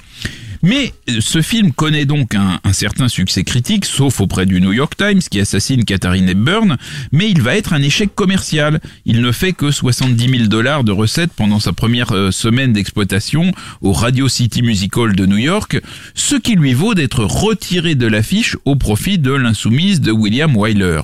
Mais 0.64 0.94
euh, 1.10 1.18
ce 1.20 1.42
film 1.42 1.72
connaît 1.72 2.06
donc 2.06 2.34
un, 2.34 2.58
certain 2.72 3.08
succès 3.08 3.44
critique, 3.44 3.84
sauf 3.84 4.22
auprès 4.22 4.46
du 4.46 4.62
New 4.62 4.72
York 4.72 4.96
Times 4.96 5.20
qui 5.20 5.38
assassine 5.38 5.84
Katharine 5.84 6.26
Hepburn, 6.26 6.78
mais 7.12 7.28
il 7.30 7.42
va 7.42 7.54
être 7.54 7.74
un 7.74 7.82
échec 7.82 8.14
commercial. 8.14 8.80
Il 9.04 9.20
ne 9.20 9.30
fait 9.30 9.52
que 9.52 9.70
70 9.70 10.26
000 10.26 10.48
dollars 10.48 10.82
de 10.82 10.90
recettes 10.90 11.32
pendant 11.36 11.60
sa 11.60 11.74
première 11.74 12.12
euh, 12.12 12.30
semaine 12.30 12.72
d'exploitation 12.72 13.52
au 13.82 13.92
Radio 13.92 14.26
City 14.26 14.62
Music 14.62 14.96
Hall 14.96 15.14
de 15.14 15.26
New 15.26 15.36
York, 15.36 15.82
ce 16.14 16.34
qui 16.34 16.54
lui 16.54 16.72
vaut 16.72 16.94
d'être 16.94 17.24
retiré 17.24 17.94
de 17.94 18.06
l'affiche 18.06 18.56
au 18.64 18.74
profit 18.74 19.18
de 19.18 19.32
l'insoumise 19.32 20.00
de 20.00 20.12
William 20.12 20.56
Wyler. 20.56 21.02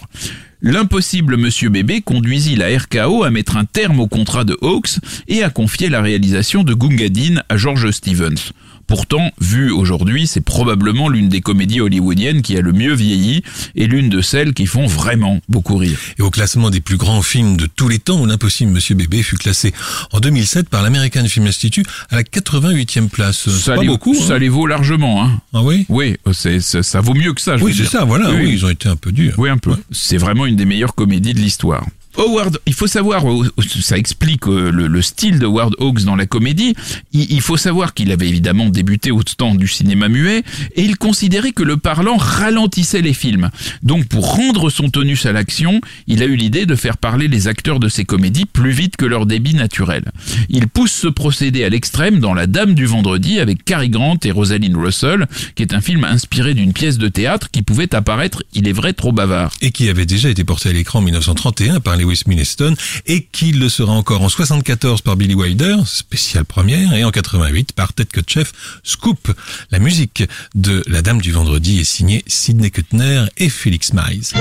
L'impossible 0.62 1.36
Monsieur 1.36 1.68
Bébé 1.68 2.00
conduisit 2.00 2.56
la 2.56 2.68
RKO 2.78 3.24
à 3.24 3.30
mettre 3.30 3.58
un 3.58 3.66
terme 3.66 4.00
au 4.00 4.06
contrat 4.06 4.44
de 4.44 4.56
Hawks 4.62 5.00
et 5.28 5.42
à 5.42 5.50
confier 5.50 5.90
la 5.90 6.00
réalisation 6.00 6.64
de 6.64 6.72
Gunga 6.72 7.10
Din 7.10 7.42
à 7.50 7.58
George 7.58 7.90
Stevens. 7.90 8.52
Pourtant, 8.90 9.30
vu 9.40 9.70
aujourd'hui, 9.70 10.26
c'est 10.26 10.40
probablement 10.40 11.08
l'une 11.08 11.28
des 11.28 11.40
comédies 11.40 11.80
hollywoodiennes 11.80 12.42
qui 12.42 12.56
a 12.56 12.60
le 12.60 12.72
mieux 12.72 12.92
vieilli 12.92 13.44
et 13.76 13.86
l'une 13.86 14.08
de 14.08 14.20
celles 14.20 14.52
qui 14.52 14.66
font 14.66 14.88
vraiment 14.88 15.38
beaucoup 15.48 15.76
rire. 15.76 15.96
Et 16.18 16.22
au 16.22 16.30
classement 16.30 16.70
des 16.70 16.80
plus 16.80 16.96
grands 16.96 17.22
films 17.22 17.56
de 17.56 17.66
tous 17.66 17.86
les 17.86 18.00
temps, 18.00 18.26
l'impossible 18.26 18.72
Monsieur 18.72 18.96
Bébé 18.96 19.22
fut 19.22 19.36
classé 19.36 19.72
en 20.10 20.18
2007 20.18 20.68
par 20.68 20.82
l'American 20.82 21.24
Film 21.26 21.46
Institute 21.46 21.86
à 22.10 22.16
la 22.16 22.24
88e 22.24 23.08
place. 23.08 23.48
C'est 23.48 23.76
pas 23.76 23.80
les, 23.80 23.86
beaucoup. 23.86 24.12
hein. 24.18 24.26
ça 24.26 24.38
les 24.38 24.48
vaut 24.48 24.66
largement. 24.66 25.22
Hein. 25.22 25.40
Ah 25.54 25.62
oui 25.62 25.86
Oui, 25.88 26.16
c'est, 26.32 26.58
ça 26.60 27.00
vaut 27.00 27.14
mieux 27.14 27.32
que 27.32 27.40
ça. 27.40 27.56
je 27.58 27.62
Oui, 27.62 27.72
c'est 27.72 27.86
ça, 27.86 28.04
voilà. 28.04 28.32
Oui, 28.32 28.50
ils 28.54 28.66
ont 28.66 28.70
été 28.70 28.88
un 28.88 28.96
peu 28.96 29.12
durs. 29.12 29.34
Oui, 29.38 29.50
un 29.50 29.58
peu. 29.58 29.76
C'est 29.92 30.16
vraiment 30.18 30.46
une 30.46 30.56
des 30.56 30.64
meilleures 30.64 30.96
comédies 30.96 31.32
de 31.32 31.38
l'histoire. 31.38 31.86
Howard, 32.20 32.58
il 32.66 32.74
faut 32.74 32.86
savoir, 32.86 33.26
euh, 33.30 33.48
ça 33.80 33.96
explique 33.96 34.46
euh, 34.46 34.70
le, 34.70 34.88
le 34.88 35.00
style 35.00 35.38
de 35.38 35.46
Howard 35.46 35.74
Hawks 35.78 36.02
dans 36.04 36.16
la 36.16 36.26
comédie. 36.26 36.74
Il, 37.14 37.40
faut 37.40 37.56
savoir 37.56 37.94
qu'il 37.94 38.12
avait 38.12 38.28
évidemment 38.28 38.68
débuté 38.68 39.10
au 39.10 39.22
temps 39.22 39.54
du 39.54 39.66
cinéma 39.66 40.10
muet 40.10 40.42
et 40.76 40.82
il 40.82 40.98
considérait 40.98 41.52
que 41.52 41.62
le 41.62 41.78
parlant 41.78 42.18
ralentissait 42.18 43.00
les 43.00 43.14
films. 43.14 43.48
Donc, 43.82 44.06
pour 44.06 44.34
rendre 44.34 44.68
son 44.68 44.90
tonus 44.90 45.24
à 45.24 45.32
l'action, 45.32 45.80
il 46.06 46.22
a 46.22 46.26
eu 46.26 46.36
l'idée 46.36 46.66
de 46.66 46.74
faire 46.74 46.98
parler 46.98 47.26
les 47.26 47.48
acteurs 47.48 47.80
de 47.80 47.88
ses 47.88 48.04
comédies 48.04 48.44
plus 48.44 48.72
vite 48.72 48.98
que 48.98 49.06
leur 49.06 49.24
débit 49.24 49.54
naturel. 49.54 50.04
Il 50.50 50.68
pousse 50.68 50.92
ce 50.92 51.08
procédé 51.08 51.64
à 51.64 51.70
l'extrême 51.70 52.20
dans 52.20 52.34
La 52.34 52.46
Dame 52.46 52.74
du 52.74 52.84
Vendredi 52.84 53.40
avec 53.40 53.64
Cary 53.64 53.88
Grant 53.88 54.18
et 54.24 54.30
Rosalind 54.30 54.76
Russell, 54.76 55.26
qui 55.54 55.62
est 55.62 55.72
un 55.72 55.80
film 55.80 56.04
inspiré 56.04 56.52
d'une 56.52 56.74
pièce 56.74 56.98
de 56.98 57.08
théâtre 57.08 57.50
qui 57.50 57.62
pouvait 57.62 57.94
apparaître, 57.94 58.42
il 58.52 58.68
est 58.68 58.72
vrai, 58.72 58.92
trop 58.92 59.12
bavard. 59.12 59.54
Et 59.62 59.70
qui 59.70 59.88
avait 59.88 60.06
déjà 60.06 60.28
été 60.28 60.44
porté 60.44 60.68
à 60.68 60.72
l'écran 60.72 60.98
en 60.98 61.02
1931 61.02 61.80
par 61.80 61.96
Et 63.06 63.22
qui 63.30 63.52
le 63.52 63.68
sera 63.68 63.92
encore 63.92 64.22
en 64.22 64.28
74 64.28 65.02
par 65.02 65.16
Billy 65.16 65.34
Wilder, 65.34 65.76
spéciale 65.86 66.44
première, 66.44 66.92
et 66.94 67.04
en 67.04 67.10
88 67.10 67.72
par 67.72 67.92
Ted 67.92 68.08
Kotcheff, 68.12 68.52
Scoop. 68.82 69.32
La 69.70 69.78
musique 69.78 70.24
de 70.54 70.82
La 70.86 71.02
Dame 71.02 71.20
du 71.20 71.32
Vendredi 71.32 71.80
est 71.80 71.84
signée 71.84 72.24
Sidney 72.26 72.70
Kuttner 72.70 73.24
et 73.38 73.48
Felix 73.48 73.92
Mize. 73.92 74.32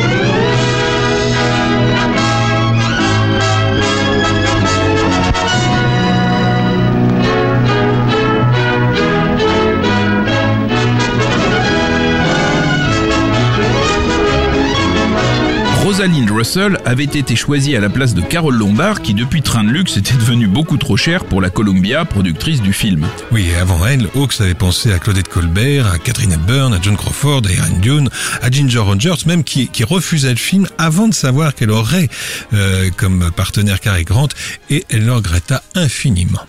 Rosalind 16.00 16.32
Russell 16.32 16.78
avait 16.86 17.04
été 17.04 17.36
choisie 17.36 17.76
à 17.76 17.82
la 17.82 17.90
place 17.90 18.14
de 18.14 18.22
Carole 18.22 18.56
Lombard 18.56 19.02
qui 19.02 19.14
depuis 19.14 19.42
Train 19.42 19.66
de 19.66 19.70
Luxe 19.70 19.98
était 19.98 20.14
devenue 20.14 20.48
beaucoup 20.48 20.78
trop 20.78 20.96
chère 20.96 21.26
pour 21.26 21.42
la 21.42 21.50
Columbia, 21.50 22.06
productrice 22.06 22.62
du 22.62 22.72
film. 22.72 23.06
Oui, 23.34 23.50
et 23.50 23.56
avant 23.58 23.86
elle, 23.86 24.08
Hawks 24.16 24.40
avait 24.40 24.54
pensé 24.54 24.94
à 24.94 25.00
Claudette 25.00 25.28
Colbert, 25.28 25.88
à 25.88 25.98
Catherine 25.98 26.32
Hepburn, 26.32 26.74
à 26.74 26.82
John 26.82 26.96
Crawford, 26.96 27.42
à 27.48 27.52
Erin 27.52 27.80
Dune, 27.82 28.10
à 28.42 28.50
Ginger 28.50 28.80
Rogers, 28.80 29.26
même 29.26 29.44
qui, 29.44 29.68
qui 29.68 29.84
refusait 29.84 30.30
le 30.30 30.38
film 30.38 30.68
avant 30.78 31.10
de 31.10 31.14
savoir 31.14 31.54
qu'elle 31.54 31.72
aurait 31.72 32.08
euh, 32.54 32.90
comme 32.96 33.30
partenaire 33.36 33.82
Cary 33.82 34.06
Grant, 34.06 34.30
et 34.70 34.86
elle 34.90 35.06
le 35.06 35.12
regretta 35.12 35.64
infiniment. 35.76 36.40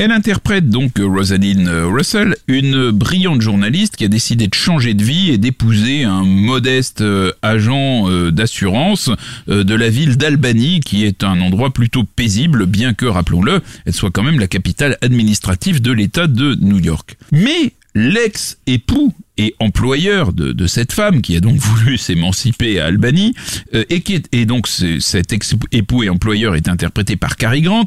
Elle 0.00 0.12
interprète 0.12 0.70
donc 0.70 0.92
Rosalind 1.00 1.66
euh, 1.66 1.88
Russell, 1.88 2.36
une 2.46 2.92
brillante 2.92 3.40
journaliste 3.40 3.96
qui 3.96 4.04
a 4.04 4.08
décidé 4.08 4.46
de 4.46 4.54
changer 4.54 4.94
de 4.94 5.02
vie 5.02 5.30
et 5.30 5.38
d'épouser 5.38 6.04
un 6.04 6.22
modeste 6.22 7.00
euh, 7.00 7.32
agent 7.42 8.08
euh, 8.08 8.30
d'assurance 8.30 9.10
euh, 9.48 9.64
de 9.64 9.74
la 9.74 9.90
ville 9.90 10.16
d'Albany, 10.16 10.78
qui 10.78 11.04
est 11.04 11.24
un 11.24 11.40
endroit 11.40 11.70
plutôt 11.70 12.04
paisible, 12.04 12.66
bien 12.66 12.94
que, 12.94 13.06
rappelons-le, 13.06 13.60
elle 13.86 13.92
soit 13.92 14.12
quand 14.12 14.22
même 14.22 14.38
la 14.38 14.46
capitale 14.46 14.96
administrative 15.02 15.82
de 15.82 15.90
l'État 15.90 16.28
de 16.28 16.56
New 16.60 16.78
York. 16.78 17.16
Mais 17.32 17.72
l'ex-époux 17.98 19.12
et 19.36 19.54
employeur 19.60 20.32
de, 20.32 20.52
de 20.52 20.66
cette 20.66 20.92
femme 20.92 21.20
qui 21.22 21.36
a 21.36 21.40
donc 21.40 21.56
voulu 21.58 21.98
s'émanciper 21.98 22.80
à 22.80 22.86
Albany 22.86 23.34
euh, 23.74 23.84
et 23.90 24.00
qui 24.00 24.20
est, 24.32 24.44
donc 24.46 24.66
ce- 24.66 24.98
cet 25.00 25.32
ex-époux 25.32 26.02
et 26.02 26.08
employeur 26.08 26.54
est 26.54 26.68
interprété 26.68 27.16
par 27.16 27.36
Cary 27.36 27.62
Grant, 27.62 27.86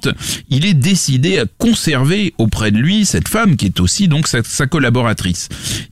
il 0.50 0.66
est 0.66 0.74
décidé 0.74 1.40
à 1.40 1.46
conserver 1.58 2.34
auprès 2.38 2.72
de 2.72 2.78
lui 2.78 3.06
cette 3.06 3.28
femme 3.28 3.56
qui 3.56 3.66
est 3.66 3.80
aussi 3.80 4.08
donc 4.08 4.28
sa, 4.28 4.44
sa 4.44 4.68
collaboratrice. 4.68 5.50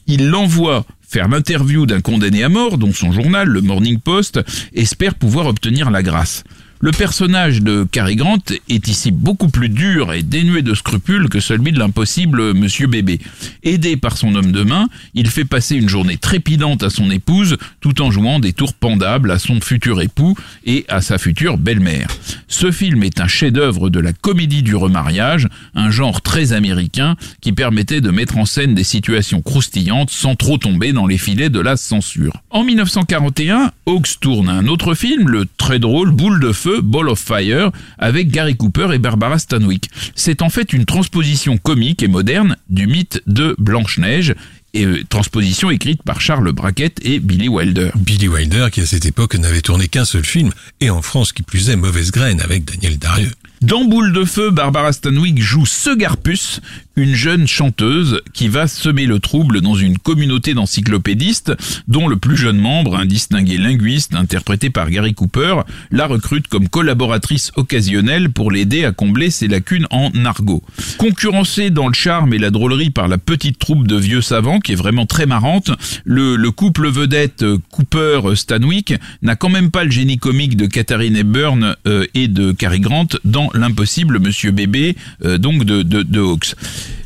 Il 0.08 0.28
l'envoie 0.30 0.86
faire 1.08 1.28
l'interview 1.28 1.86
d'un 1.88 2.02
condamné 2.02 2.44
à 2.44 2.50
mort 2.50 2.78
dont 2.78 2.94
son 2.94 3.12
journal, 3.12 3.48
le 3.48 3.62
Morning 3.62 4.00
Post, 4.00 4.40
espère 4.74 5.16
pouvoir 5.16 5.48
obtenir 5.48 5.90
la 5.90 6.04
grâce. 6.04 6.44
Le 6.82 6.92
personnage 6.92 7.62
de 7.62 7.86
Cary 7.92 8.16
Grant 8.16 8.38
est 8.70 8.88
ici 8.88 9.12
beaucoup 9.12 9.50
plus 9.50 9.68
dur 9.68 10.14
et 10.14 10.24
dénué 10.24 10.62
de 10.62 10.74
scrupules 10.74 11.28
que 11.28 11.42
celui 11.42 11.74
de 11.74 11.80
l'impossible 11.80 12.54
Monsieur 12.54 12.88
Bébé. 12.88 13.20
Aidé 13.64 13.98
par 13.98 14.16
son 14.16 14.34
homme 14.34 14.54
de 14.54 14.64
main, 14.64 14.88
il 15.14 15.30
fait 15.30 15.44
passer 15.44 15.76
une 15.76 15.90
journée 15.90 16.16
trépidante 16.16 16.82
à 16.82 16.90
son 16.90 17.12
épouse 17.12 17.58
tout 17.82 18.02
en 18.02 18.12
jouant 18.12 18.40
des 18.40 18.54
tours 18.54 18.74
pendables 18.74 19.30
à 19.30 19.40
son 19.40 19.60
futur 19.60 20.00
époux 20.00 20.38
et 20.66 20.86
à 20.88 21.02
sa 21.02 21.18
future 21.18 21.58
belle-mère. 21.58 22.08
Ce 22.48 22.72
film 22.72 23.04
est 23.04 23.20
un 23.20 23.28
chef-d'œuvre 23.28 23.90
de 23.90 24.00
la 24.00 24.14
comédie 24.14 24.64
du 24.64 24.74
remariage, 24.74 25.50
un 25.76 25.92
genre 25.92 26.22
très 26.22 26.54
américain 26.54 27.18
qui 27.42 27.52
permettait 27.52 28.00
de 28.00 28.10
mettre 28.10 28.38
en 28.38 28.46
scène 28.46 28.74
des 28.74 28.86
situations 28.86 29.42
croustillantes 29.42 30.12
sans 30.12 30.36
trop 30.36 30.58
tomber 30.58 30.94
dans 30.94 31.08
les 31.08 31.18
filets 31.18 31.50
de 31.50 31.60
la 31.60 31.76
censure. 31.76 32.42
En 32.52 32.64
1941, 32.64 33.74
Hawks 33.86 34.20
tourne 34.22 34.48
un 34.48 34.68
autre 34.68 34.94
film, 34.94 35.28
le 35.28 35.46
très 35.58 35.80
drôle 35.80 36.12
Boule 36.12 36.40
de 36.40 36.54
feu, 36.54 36.69
Ball 36.82 37.10
of 37.10 37.20
Fire, 37.20 37.72
avec 37.98 38.30
Gary 38.30 38.56
Cooper 38.56 38.90
et 38.94 39.00
Barbara 39.00 39.40
Stanwyck. 39.40 39.90
C'est 40.16 40.42
en 40.42 40.50
fait 40.50 40.74
une 40.74 40.86
transposition 40.86 41.58
comique 41.58 42.04
et 42.04 42.08
moderne 42.08 42.56
du 42.70 42.88
mythe 42.88 43.22
de 43.28 43.56
Blanche-Neige, 43.58 44.36
et 44.74 44.86
euh, 44.86 45.04
transposition 45.10 45.72
écrite 45.72 46.04
par 46.04 46.22
Charles 46.22 46.52
Brackett 46.52 47.00
et 47.04 47.20
Billy 47.20 47.48
Wilder. 47.48 47.90
Billy 47.96 48.28
Wilder, 48.28 48.68
qui 48.72 48.82
à 48.82 48.86
cette 48.86 49.06
époque 49.06 49.36
n'avait 49.36 49.62
tourné 49.62 49.88
qu'un 49.88 50.06
seul 50.06 50.26
film, 50.26 50.52
et 50.80 50.90
en 50.90 51.02
France 51.02 51.34
qui 51.34 51.44
plus 51.44 51.70
est 51.70 51.76
Mauvaise 51.76 52.12
Graine 52.12 52.42
avec 52.42 52.66
Daniel 52.66 52.98
Darieux. 52.98 53.32
Dans 53.62 53.84
Boule 53.84 54.14
de 54.14 54.24
feu, 54.24 54.52
Barbara 54.52 54.94
Stanwyck 54.94 55.42
joue 55.42 55.66
Segarpus, 55.66 56.62
une 56.96 57.14
jeune 57.14 57.46
chanteuse 57.46 58.22
qui 58.34 58.48
va 58.48 58.68
semer 58.68 59.06
le 59.06 59.20
trouble 59.20 59.60
dans 59.60 59.76
une 59.76 59.98
communauté 59.98 60.54
d'encyclopédistes 60.54 61.52
dont 61.90 62.08
le 62.08 62.16
plus 62.16 62.38
jeune 62.38 62.58
membre, 62.58 62.96
un 62.96 63.06
distingué 63.06 63.58
linguiste 63.58 64.16
interprété 64.16 64.70
par 64.70 64.90
Gary 64.90 65.14
Cooper, 65.14 65.64
la 65.92 66.08
recrute 66.08 66.48
comme 66.48 66.70
collaboratrice 66.70 67.52
occasionnelle 67.58 68.32
pour 68.32 68.50
l'aider 68.50 68.86
à 68.86 68.94
combler 68.94 69.30
ses 69.30 69.50
lacunes 69.50 69.88
en 69.92 70.10
argot. 70.24 70.64
Concurrencée 70.98 71.70
dans 71.70 71.88
le 71.88 71.94
charme 71.94 72.34
et 72.34 72.38
la 72.38 72.52
drôlerie 72.52 72.90
par 72.90 73.08
la 73.08 73.18
petite 73.18 73.60
troupe 73.60 73.88
de 73.88 73.96
vieux 73.96 74.22
savants 74.22 74.60
qui 74.60 74.74
est 74.74 74.76
vraiment 74.76 75.06
très 75.06 75.26
marrante, 75.26 75.72
le, 76.06 76.36
le 76.36 76.52
couple 76.52 76.90
vedette 76.90 77.44
euh, 77.44 77.58
Cooper-Stanwyck 77.72 78.96
n'a 79.22 79.36
quand 79.36 79.50
même 79.50 79.72
pas 79.72 79.84
le 79.84 79.92
génie 79.92 80.18
comique 80.18 80.58
de 80.58 80.66
Katharine 80.66 81.16
Hepburn 81.16 81.76
euh, 81.88 82.06
et 82.14 82.28
de 82.28 82.52
Cary 82.52 82.80
Grant 82.80 83.08
dans 83.24 83.50
l'impossible 83.54 84.20
Monsieur 84.20 84.52
Bébé, 84.52 84.96
euh, 85.26 85.38
donc 85.38 85.64
de, 85.64 85.82
de, 85.82 86.04
de 86.04 86.20
Hawks. 86.20 86.56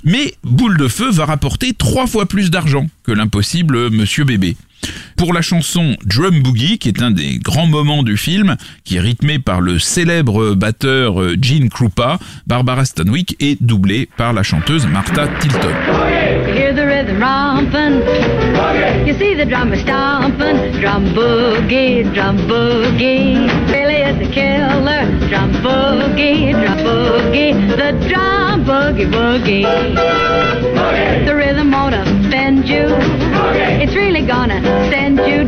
Mais 0.03 0.33
Boule 0.43 0.77
de 0.77 0.87
Feu 0.87 1.09
va 1.11 1.25
rapporter 1.25 1.73
trois 1.73 2.07
fois 2.07 2.25
plus 2.25 2.51
d'argent 2.51 2.87
que 3.03 3.11
l'impossible 3.11 3.89
Monsieur 3.89 4.25
Bébé. 4.25 4.55
Pour 5.17 5.33
la 5.33 5.41
chanson 5.41 5.95
Drum 6.05 6.41
Boogie, 6.41 6.77
qui 6.77 6.89
est 6.89 7.01
un 7.01 7.11
des 7.11 7.39
grands 7.39 7.67
moments 7.67 8.03
du 8.03 8.17
film, 8.17 8.55
qui 8.83 8.97
est 8.97 8.99
rythmé 8.99 9.39
par 9.39 9.61
le 9.61 9.79
célèbre 9.79 10.55
batteur 10.55 11.21
euh, 11.21 11.35
Gene 11.41 11.69
Krupa, 11.69 12.19
Barbara 12.47 12.85
Stanwyck 12.85 13.35
est 13.39 13.61
doublée 13.61 14.09
par 14.17 14.33
la 14.33 14.43
chanteuse 14.43 14.85
Martha 14.87 15.27
Tilton. 15.39 15.69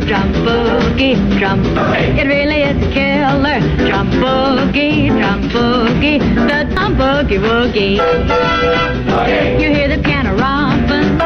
Drum 0.06 0.32
boogie, 0.46 1.16
drum. 1.38 1.60
It 2.16 2.26
really 2.26 2.62
is 2.62 2.78
killer. 2.94 3.60
Drum 3.88 4.08
boogie, 4.22 5.08
drum 5.08 5.42
boogie. 5.50 6.20
The 6.48 6.72
drum 6.72 6.96
boogie 6.96 7.40
woogie. 7.40 7.98
You 9.60 9.68
hear 9.74 9.88
the 9.88 10.00
piano 10.02 10.36
romping. 10.36 11.18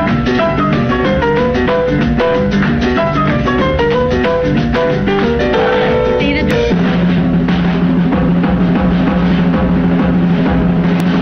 See 6.19 6.33
the 6.33 6.45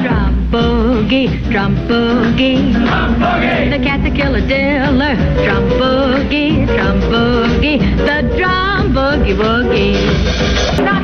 drum 0.02 0.48
boogie, 0.52 1.50
drum 1.50 1.74
boogie. 1.88 2.87
Boogie, 6.28 6.66
drum 6.66 7.00
boogie. 7.10 7.78
The 8.06 8.36
drum 8.36 8.92
boogie 8.92 9.34
woogie. 9.34 10.97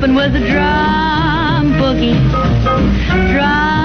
Joint 0.00 0.12
is 0.12 0.14
jumping 0.14 0.14
with 0.14 0.34
a 0.34 0.50
drum 0.50 1.72
boogie. 1.74 3.32
Drum 3.32 3.79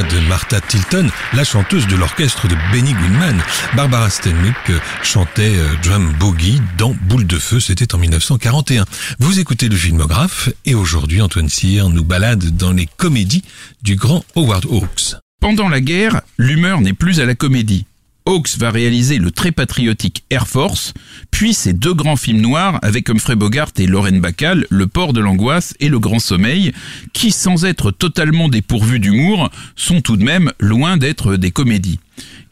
de 0.00 0.26
Martha 0.26 0.58
Tilton, 0.62 1.10
la 1.34 1.44
chanteuse 1.44 1.86
de 1.86 1.96
l'orchestre 1.96 2.48
de 2.48 2.54
Benny 2.72 2.94
Goodman, 2.94 3.38
Barbara 3.76 4.08
Stanwyck 4.08 4.56
euh, 4.70 4.78
chantait 5.02 5.54
euh, 5.54 5.68
Drum 5.82 6.14
Boogie 6.18 6.62
dans 6.78 6.96
Boule 7.08 7.26
de 7.26 7.38
Feu, 7.38 7.60
c'était 7.60 7.94
en 7.94 7.98
1941. 7.98 8.86
Vous 9.18 9.38
écoutez 9.38 9.68
le 9.68 9.76
filmographe 9.76 10.48
et 10.64 10.74
aujourd'hui 10.74 11.20
Antoine 11.20 11.50
Cyr 11.50 11.90
nous 11.90 12.04
balade 12.04 12.56
dans 12.56 12.72
les 12.72 12.88
comédies 12.96 13.44
du 13.82 13.96
grand 13.96 14.24
Howard 14.34 14.64
Hawks. 14.64 15.16
Pendant 15.40 15.68
la 15.68 15.82
guerre, 15.82 16.22
l'humeur 16.38 16.80
n'est 16.80 16.94
plus 16.94 17.20
à 17.20 17.26
la 17.26 17.34
comédie. 17.34 17.84
Hawks 18.24 18.56
va 18.56 18.70
réaliser 18.70 19.18
le 19.18 19.30
très 19.32 19.50
patriotique 19.50 20.24
Air 20.30 20.46
Force, 20.46 20.94
puis 21.30 21.54
ses 21.54 21.72
deux 21.72 21.94
grands 21.94 22.16
films 22.16 22.40
noirs 22.40 22.78
avec 22.82 23.10
Humphrey 23.10 23.34
Bogart 23.34 23.72
et 23.78 23.86
Lauren 23.86 24.18
Bacall, 24.18 24.66
Le 24.70 24.86
port 24.86 25.12
de 25.12 25.20
l'angoisse 25.20 25.74
et 25.80 25.88
Le 25.88 25.98
grand 25.98 26.20
sommeil, 26.20 26.72
qui 27.12 27.32
sans 27.32 27.64
être 27.64 27.90
totalement 27.90 28.48
dépourvus 28.48 29.00
d'humour, 29.00 29.50
sont 29.74 30.00
tout 30.00 30.16
de 30.16 30.24
même 30.24 30.52
loin 30.60 30.96
d'être 30.96 31.36
des 31.36 31.50
comédies. 31.50 31.98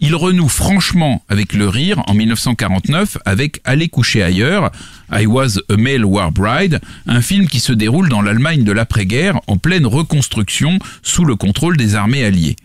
Il 0.01 0.15
renoue 0.17 0.49
franchement 0.49 1.23
avec 1.29 1.53
le 1.53 1.69
rire 1.69 2.03
en 2.07 2.15
1949 2.15 3.19
avec 3.25 3.61
Aller 3.65 3.89
coucher 3.89 4.23
ailleurs, 4.23 4.73
I 5.13 5.27
Was 5.27 5.59
a 5.69 5.77
Male 5.77 6.05
War 6.05 6.33
Bride, 6.33 6.81
un 7.07 7.21
film 7.21 7.49
qui 7.49 7.61
se 7.61 7.73
déroule 7.73 8.09
dans 8.09 8.23
l'Allemagne 8.23 8.65
de 8.65 8.73
l'après-guerre 8.73 9.41
en 9.47 9.57
pleine 9.57 9.87
reconstruction 9.87 10.79
sous 11.03 11.25
le 11.25 11.37
contrôle 11.37 11.77
des 11.77 11.95
armées 11.95 12.25
alliées. 12.25 12.57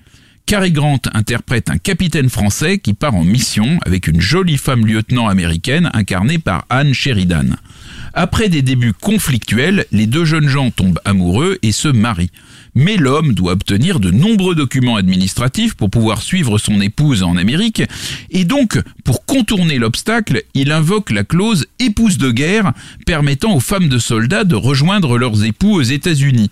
Cary 0.45 0.71
Grant 0.71 0.99
interprète 1.15 1.71
un 1.71 1.79
capitaine 1.79 2.29
français 2.29 2.77
qui 2.77 2.93
part 2.93 3.15
en 3.15 3.23
mission 3.23 3.79
avec 3.83 4.05
une 4.05 4.21
jolie 4.21 4.57
femme 4.57 4.85
lieutenant 4.85 5.27
américaine 5.27 5.89
incarnée 5.93 6.37
par 6.37 6.65
Anne 6.69 6.93
Sheridan. 6.93 7.55
Après 8.13 8.47
des 8.47 8.61
débuts 8.61 8.93
conflictuels, 8.93 9.85
les 9.91 10.05
deux 10.05 10.23
jeunes 10.23 10.47
gens 10.47 10.69
tombent 10.69 10.99
amoureux 11.03 11.57
et 11.63 11.71
se 11.71 11.87
marient. 11.87 12.29
Mais 12.75 12.95
l'homme 12.95 13.33
doit 13.33 13.53
obtenir 13.53 13.99
de 13.99 14.11
nombreux 14.11 14.53
documents 14.53 14.97
administratifs 14.97 15.73
pour 15.73 15.89
pouvoir 15.89 16.21
suivre 16.21 16.59
son 16.59 16.79
épouse 16.79 17.23
en 17.23 17.37
Amérique, 17.37 17.81
et 18.29 18.45
donc, 18.45 18.79
pour 19.03 19.25
contourner 19.25 19.79
l'obstacle, 19.79 20.43
il 20.53 20.71
invoque 20.71 21.09
la 21.09 21.23
clause 21.23 21.65
épouse 21.79 22.17
de 22.17 22.31
guerre, 22.31 22.73
permettant 23.05 23.55
aux 23.55 23.61
femmes 23.61 23.89
de 23.89 23.97
soldats 23.97 24.43
de 24.43 24.55
rejoindre 24.55 25.17
leurs 25.17 25.43
époux 25.43 25.73
aux 25.73 25.81
États-Unis. 25.81 26.51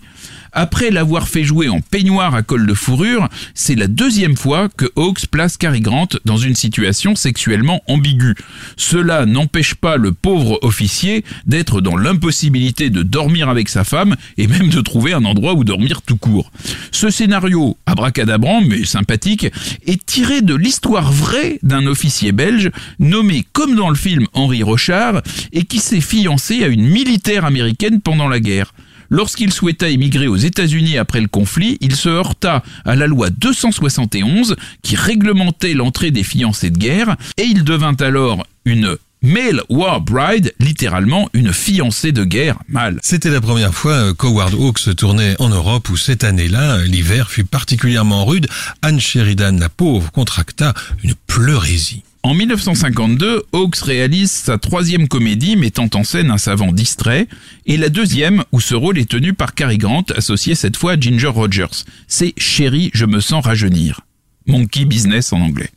Après 0.56 0.90
l'avoir 0.90 1.26
fait 1.26 1.42
jouer 1.42 1.68
en 1.68 1.80
peignoir 1.80 2.36
à 2.36 2.44
col 2.44 2.64
de 2.66 2.74
fourrure, 2.74 3.28
c'est 3.54 3.74
la 3.74 3.88
deuxième 3.88 4.36
fois 4.36 4.68
que 4.68 4.86
Hawks 4.94 5.26
place 5.26 5.56
Cary 5.56 5.80
Grant 5.80 6.06
dans 6.24 6.36
une 6.36 6.54
situation 6.54 7.16
sexuellement 7.16 7.82
ambiguë. 7.88 8.36
Cela 8.76 9.26
n'empêche 9.26 9.74
pas 9.74 9.96
le 9.96 10.12
pauvre 10.12 10.60
officier 10.62 11.24
d'être 11.44 11.80
dans 11.80 11.96
l'impossibilité 11.96 12.88
de 12.88 13.02
dormir 13.02 13.48
avec 13.48 13.68
sa 13.68 13.82
femme 13.82 14.14
et 14.38 14.46
même 14.46 14.68
de 14.68 14.80
trouver 14.80 15.12
un 15.12 15.24
endroit 15.24 15.54
où 15.54 15.64
dormir 15.64 16.02
tout 16.02 16.16
court. 16.16 16.52
Ce 16.92 17.10
scénario, 17.10 17.76
abracadabrant 17.86 18.60
mais 18.60 18.84
sympathique, 18.84 19.48
est 19.86 20.06
tiré 20.06 20.40
de 20.40 20.54
l'histoire 20.54 21.10
vraie 21.10 21.58
d'un 21.64 21.84
officier 21.88 22.30
belge 22.30 22.70
nommé 23.00 23.44
comme 23.52 23.74
dans 23.74 23.90
le 23.90 23.96
film 23.96 24.28
Henri 24.34 24.62
Rochard 24.62 25.20
et 25.52 25.64
qui 25.64 25.80
s'est 25.80 26.00
fiancé 26.00 26.62
à 26.62 26.68
une 26.68 26.86
militaire 26.86 27.44
américaine 27.44 28.00
pendant 28.00 28.28
la 28.28 28.38
guerre. 28.38 28.72
Lorsqu'il 29.14 29.52
souhaita 29.52 29.90
émigrer 29.90 30.26
aux 30.26 30.34
États-Unis 30.34 30.98
après 30.98 31.20
le 31.20 31.28
conflit, 31.28 31.78
il 31.80 31.94
se 31.94 32.08
heurta 32.08 32.64
à 32.84 32.96
la 32.96 33.06
loi 33.06 33.30
271 33.30 34.56
qui 34.82 34.96
réglementait 34.96 35.74
l'entrée 35.74 36.10
des 36.10 36.24
fiancés 36.24 36.70
de 36.70 36.78
guerre 36.78 37.14
et 37.36 37.44
il 37.44 37.62
devint 37.62 37.94
alors 38.00 38.44
une 38.64 38.96
Male 39.22 39.62
War 39.68 40.00
Bride, 40.00 40.52
littéralement 40.58 41.28
une 41.32 41.52
fiancée 41.52 42.10
de 42.10 42.24
guerre 42.24 42.58
mâle. 42.66 42.98
C'était 43.04 43.30
la 43.30 43.40
première 43.40 43.72
fois 43.72 44.12
qu'Howard 44.14 44.54
Hawks 44.54 44.96
tournait 44.96 45.36
en 45.38 45.48
Europe 45.48 45.90
où 45.90 45.96
cette 45.96 46.24
année-là, 46.24 46.78
l'hiver 46.82 47.30
fut 47.30 47.44
particulièrement 47.44 48.24
rude. 48.24 48.48
Anne 48.82 48.98
Sheridan, 48.98 49.60
la 49.60 49.68
pauvre, 49.68 50.10
contracta 50.10 50.74
une 51.04 51.14
pleurésie. 51.28 52.02
En 52.24 52.32
1952, 52.32 53.42
Hawks 53.52 53.76
réalise 53.76 54.30
sa 54.30 54.56
troisième 54.56 55.08
comédie 55.08 55.56
mettant 55.56 55.90
en 55.92 56.04
scène 56.04 56.30
un 56.30 56.38
savant 56.38 56.72
distrait, 56.72 57.28
et 57.66 57.76
la 57.76 57.90
deuxième 57.90 58.44
où 58.50 58.60
ce 58.60 58.74
rôle 58.74 58.98
est 58.98 59.10
tenu 59.10 59.34
par 59.34 59.54
Cary 59.54 59.76
Grant, 59.76 60.04
associé 60.16 60.54
cette 60.54 60.78
fois 60.78 60.92
à 60.92 60.98
Ginger 60.98 61.26
Rogers. 61.26 61.84
C'est 62.08 62.32
Chérie, 62.38 62.90
je 62.94 63.04
me 63.04 63.20
sens 63.20 63.44
rajeunir. 63.44 64.00
Monkey 64.46 64.86
Business 64.86 65.34
en 65.34 65.40
anglais. 65.42 65.68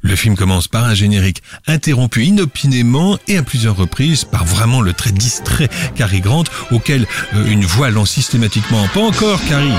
Le 0.00 0.16
film 0.16 0.34
commence 0.34 0.66
par 0.66 0.86
un 0.86 0.94
générique 0.94 1.40
interrompu 1.68 2.24
inopinément 2.24 3.16
et 3.28 3.36
à 3.36 3.44
plusieurs 3.44 3.76
reprises 3.76 4.24
par 4.24 4.44
vraiment 4.44 4.80
le 4.80 4.94
très 4.94 5.12
distrait 5.12 5.68
Cary 5.94 6.20
Grant 6.20 6.44
auquel 6.72 7.06
euh, 7.34 7.46
une 7.46 7.64
voix 7.64 7.90
lance 7.90 8.10
systématiquement 8.10 8.88
«Pas 8.92 9.00
encore, 9.00 9.40
Cary!» 9.48 9.70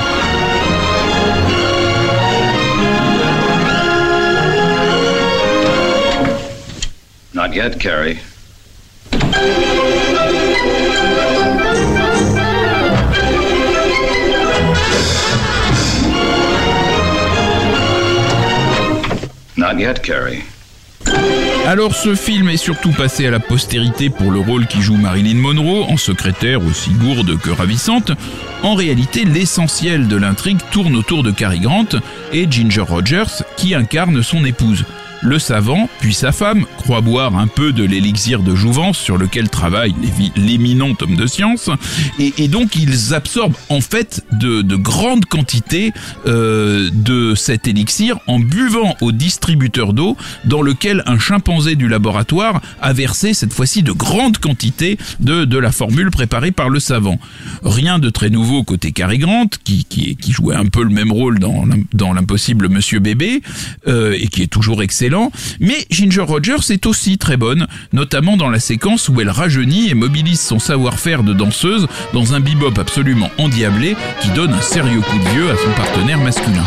Not 7.34 7.56
yet, 7.56 7.80
Carrie. 7.80 8.20
Not 19.58 19.80
yet, 19.80 20.00
Carrie. 20.04 20.44
Alors 21.66 21.96
ce 21.96 22.14
film 22.14 22.50
est 22.50 22.58
surtout 22.58 22.92
passé 22.92 23.26
à 23.26 23.32
la 23.32 23.40
postérité 23.40 24.12
pour 24.12 24.30
le 24.30 24.40
rôle 24.40 24.68
qui 24.68 24.82
joue 24.84 24.96
Marilyn 24.96 25.36
Monroe, 25.36 25.86
en 25.90 25.98
secrétaire 25.98 26.64
aussi 26.64 26.92
gourde 26.92 27.40
que 27.40 27.50
ravissante. 27.50 28.12
En 28.62 28.76
réalité, 28.76 29.26
l'essentiel 29.26 30.08
de 30.08 30.18
l'intrigue 30.18 30.60
tourne 30.72 30.96
autour 30.96 31.24
de 31.24 31.32
Cary 31.32 31.62
Grant 31.62 31.88
et 32.32 32.46
Ginger 32.50 32.82
Rogers, 32.82 33.44
qui 33.58 33.74
incarne 33.74 34.22
son 34.22 34.46
épouse. 34.46 34.86
Le 35.24 35.40
savant, 35.40 35.90
puis 36.02 36.14
sa 36.14 36.34
femme, 36.34 36.66
croient 36.78 37.00
boire 37.00 37.38
un 37.38 37.48
peu 37.48 37.72
de 37.72 37.84
l'élixir 37.84 38.44
de 38.44 38.56
jouvence 38.56 38.98
sur 38.98 39.18
lequel 39.18 39.48
travaille 39.50 39.96
l'éminent 40.36 40.94
homme 41.00 41.16
de 41.16 41.28
science, 41.28 41.70
et, 42.20 42.34
et 42.38 42.48
donc 42.50 42.76
ils 42.76 43.14
absorbent 43.14 43.56
en 43.70 43.80
fait 43.80 44.26
de, 44.34 44.62
de 44.62 44.76
grandes 44.76 45.26
quantités 45.26 45.94
euh, 46.28 46.90
de 46.92 47.36
cet 47.36 47.68
élixir 47.68 48.20
en 48.28 48.40
buvant 48.40 48.96
au 49.00 49.14
distributeur 49.14 49.94
d'eau 49.94 50.18
dans 50.44 50.62
lequel 50.62 51.04
un 51.06 51.18
chimpanzé 51.18 51.76
du 51.76 51.88
laboratoire 51.88 52.62
a 52.82 52.92
versé 52.92 53.34
cette 53.34 53.54
fois-ci 53.54 53.82
de 53.82 53.94
grandes 53.94 54.40
quantités 54.40 54.98
de, 55.22 55.46
de 55.46 55.58
la 55.58 55.72
formule 55.72 56.12
préparée 56.12 56.52
par 56.52 56.70
le 56.70 56.82
savant. 56.82 57.18
Rien 57.64 57.98
de 57.98 58.10
très 58.10 58.30
nouveau 58.30 58.64
côté 58.64 58.92
Cary 58.92 59.20
Grant, 59.20 59.48
qui, 59.64 59.86
qui, 59.86 60.18
qui 60.18 60.32
jouait 60.34 60.56
un 60.56 60.66
peu 60.66 60.84
le 60.84 60.90
même 60.90 61.12
rôle 61.14 61.40
dans, 61.40 61.64
dans 61.94 62.12
l'impossible 62.12 62.68
Monsieur 62.68 63.00
Bébé, 63.00 63.42
euh, 63.88 64.18
et 64.20 64.28
qui 64.28 64.42
est 64.42 64.48
toujours 64.48 64.84
excellent. 64.84 65.13
Mais 65.60 65.86
Ginger 65.90 66.22
Rogers 66.22 66.72
est 66.72 66.86
aussi 66.86 67.18
très 67.18 67.38
bonne, 67.38 67.68
notamment 67.92 68.38
dans 68.38 68.50
la 68.50 68.60
séquence 68.60 69.10
où 69.10 69.20
elle 69.22 69.30
rajeunit 69.30 69.90
et 69.90 69.94
mobilise 69.94 70.42
son 70.42 70.60
savoir-faire 70.60 71.24
de 71.24 71.34
danseuse 71.34 71.88
dans 72.14 72.34
un 72.34 72.40
bebop 72.40 72.80
absolument 72.80 73.30
endiablé 73.38 73.96
qui 74.22 74.30
donne 74.30 74.54
un 74.54 74.62
sérieux 74.62 75.02
coup 75.02 75.20
de 75.20 75.30
vieux 75.30 75.52
à 75.52 75.58
son 75.58 75.72
partenaire 75.72 76.20
masculin. 76.20 76.64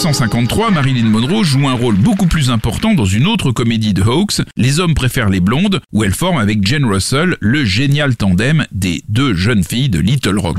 1953, 0.00 0.70
Marilyn 0.70 1.10
Monroe 1.10 1.44
joue 1.44 1.68
un 1.68 1.74
rôle 1.74 1.94
beaucoup 1.94 2.26
plus 2.26 2.48
important 2.48 2.94
dans 2.94 3.04
une 3.04 3.26
autre 3.26 3.52
comédie 3.52 3.92
de 3.92 4.00
Hawks, 4.02 4.40
Les 4.56 4.80
hommes 4.80 4.94
préfèrent 4.94 5.28
les 5.28 5.40
blondes, 5.40 5.82
où 5.92 6.04
elle 6.04 6.14
forme 6.14 6.38
avec 6.38 6.66
Jane 6.66 6.86
Russell 6.86 7.36
le 7.40 7.66
génial 7.66 8.16
tandem 8.16 8.64
des 8.72 9.02
deux 9.10 9.34
jeunes 9.34 9.62
filles 9.62 9.90
de 9.90 9.98
Little 9.98 10.38
Rock. 10.38 10.56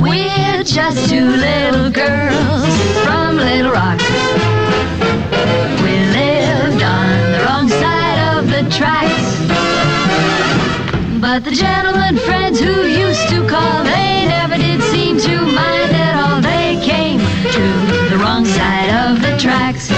We're 0.00 0.64
just 0.64 1.10
two 1.10 1.28
little 1.28 1.90
girls 1.90 2.64
from 3.04 3.36
Little 3.36 3.70
Rock. 3.70 4.00
We 5.82 5.92
lived 6.08 6.82
on 6.82 7.32
the 7.32 7.44
wrong 7.44 7.68
side 7.68 8.38
of 8.38 8.50
the 8.50 8.62
tracks. 8.74 9.34
But 11.20 11.44
the 11.44 11.54
gentlemen 11.54 12.16
friends 12.16 12.60
who 12.60 12.86
used 12.86 13.28
to 13.28 13.46
call, 13.46 13.84
never 13.84 13.93
did 15.14 15.22
seem 15.22 15.36
to 15.36 15.44
mind 15.46 15.92
at 15.94 16.14
all. 16.16 16.40
They 16.40 16.76
came 16.82 17.18
to 17.18 17.64
the 18.10 18.18
wrong 18.18 18.44
side 18.44 18.90
of 19.06 19.20
the 19.22 19.36
tracks. 19.38 19.88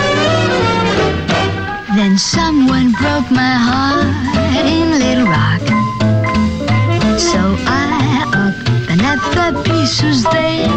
Then 1.96 2.18
someone 2.18 2.92
broke 2.92 3.30
my 3.30 3.56
heart 3.68 4.66
in 4.66 4.90
Little 4.98 5.26
Rock. 5.26 5.62
So 7.18 7.40
I 7.66 8.24
up 8.34 8.54
and 8.90 9.00
at 9.02 9.20
the 9.34 9.62
pieces 9.62 10.24
there. 10.24 10.68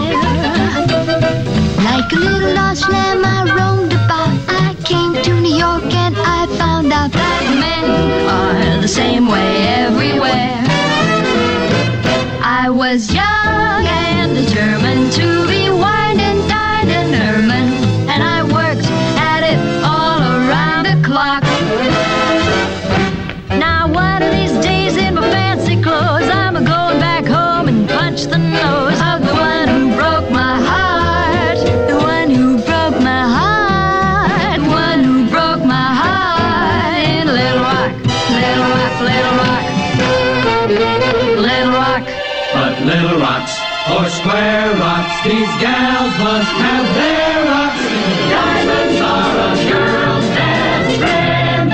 Like 1.84 2.12
a 2.14 2.16
little 2.16 2.54
lost 2.54 2.90
lamb, 2.90 3.24
I 3.26 3.44
roamed 3.58 3.94
about. 3.94 4.34
I 4.48 4.76
came 4.84 5.22
to 5.24 5.42
New 5.42 5.56
York 5.56 5.84
and 5.94 6.16
I 6.18 6.48
found 6.58 6.92
out 6.94 7.12
that 7.12 7.42
men 7.60 8.28
are 8.30 8.82
the 8.82 8.88
same 8.88 9.28
way 9.28 9.68
everywhere. 9.86 10.64
I 12.42 12.70
was 12.70 13.14
young 13.14 13.39
or 44.30 44.36
square 44.36 44.74
rocks, 44.78 45.24
these 45.24 45.54
gals 45.60 46.16
must 46.20 46.52
have 46.66 46.88
their 46.96 47.46
rocks. 47.50 47.84
Diamonds 48.30 49.02
are 49.02 49.38
a 49.40 49.56
girl's 49.70 50.28
best 50.36 51.00
friend. 51.00 51.72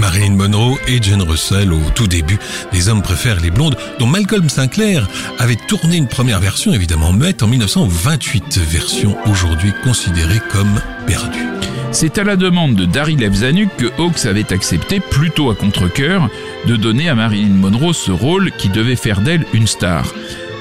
Marilyn 0.00 0.36
Monroe 0.36 0.78
et 0.86 1.02
Jane 1.02 1.22
Russell 1.22 1.72
au 1.72 1.90
tout 1.94 2.06
début 2.06 2.38
des 2.72 2.88
Hommes 2.88 3.02
préfèrent 3.02 3.40
les 3.40 3.50
blondes, 3.50 3.76
dont 3.98 4.06
Malcolm 4.06 4.48
Sinclair 4.48 5.06
avait 5.38 5.56
tourné 5.56 5.96
une 5.96 6.08
première 6.08 6.40
version 6.40 6.72
évidemment 6.72 7.12
muette 7.12 7.42
en 7.42 7.46
1928, 7.46 8.58
version 8.58 9.16
aujourd'hui 9.26 9.72
considérée 9.84 10.40
comme 10.50 10.80
perdue. 11.06 11.46
C'est 11.90 12.18
à 12.18 12.24
la 12.24 12.36
demande 12.36 12.74
de 12.74 12.84
Daryl 12.84 13.22
Evzanuk 13.22 13.70
que 13.76 13.86
Hawks 13.98 14.26
avait 14.26 14.52
accepté, 14.52 15.00
plutôt 15.00 15.50
à 15.50 15.54
contre-cœur, 15.54 16.28
de 16.66 16.76
donner 16.76 17.08
à 17.08 17.14
Marilyn 17.14 17.54
Monroe 17.54 17.94
ce 17.94 18.12
rôle 18.12 18.50
qui 18.52 18.68
devait 18.68 18.96
faire 18.96 19.22
d'elle 19.22 19.46
une 19.54 19.66
star. 19.66 20.04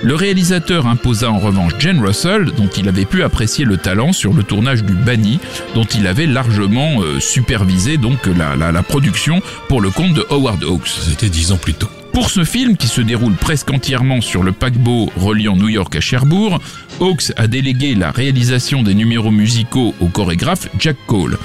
Le 0.03 0.15
réalisateur 0.15 0.85
imposa 0.87 1.29
en 1.31 1.39
revanche 1.39 1.73
Jane 1.79 1.99
Russell, 1.99 2.45
dont 2.55 2.67
il 2.77 2.87
avait 2.87 3.05
pu 3.05 3.23
apprécier 3.23 3.65
le 3.65 3.77
talent 3.77 4.13
sur 4.13 4.33
le 4.33 4.43
tournage 4.43 4.83
du 4.83 4.93
Banny, 4.93 5.39
dont 5.75 5.85
il 5.85 6.05
avait 6.07 6.27
largement 6.27 7.01
euh, 7.01 7.19
supervisé 7.19 7.97
donc 7.97 8.27
la, 8.27 8.55
la- 8.55 8.71
la 8.71 8.83
production 8.83 9.41
pour 9.67 9.81
le 9.81 9.89
compte 9.89 10.13
de 10.13 10.25
Howard 10.29 10.63
Hawks. 10.63 10.87
C'était 10.87 11.29
dix 11.29 11.51
ans 11.51 11.57
plus 11.57 11.73
tôt. 11.73 11.89
Pour 12.17 12.31
ce 12.31 12.43
film, 12.43 12.77
qui 12.77 12.87
se 12.87 12.99
déroule 12.99 13.35
presque 13.35 13.69
entièrement 13.69 14.21
sur 14.21 14.41
le 14.41 14.51
paquebot 14.51 15.11
reliant 15.17 15.55
New 15.55 15.69
York 15.69 15.95
à 15.95 15.99
Cherbourg, 15.99 16.59
Hawks 16.99 17.31
a 17.37 17.45
délégué 17.45 17.93
la 17.93 18.09
réalisation 18.09 18.81
des 18.81 18.95
numéros 18.95 19.29
musicaux 19.29 19.93
au 20.01 20.07
chorégraphe 20.07 20.67
Jack 20.79 20.97
Cole. 21.05 21.37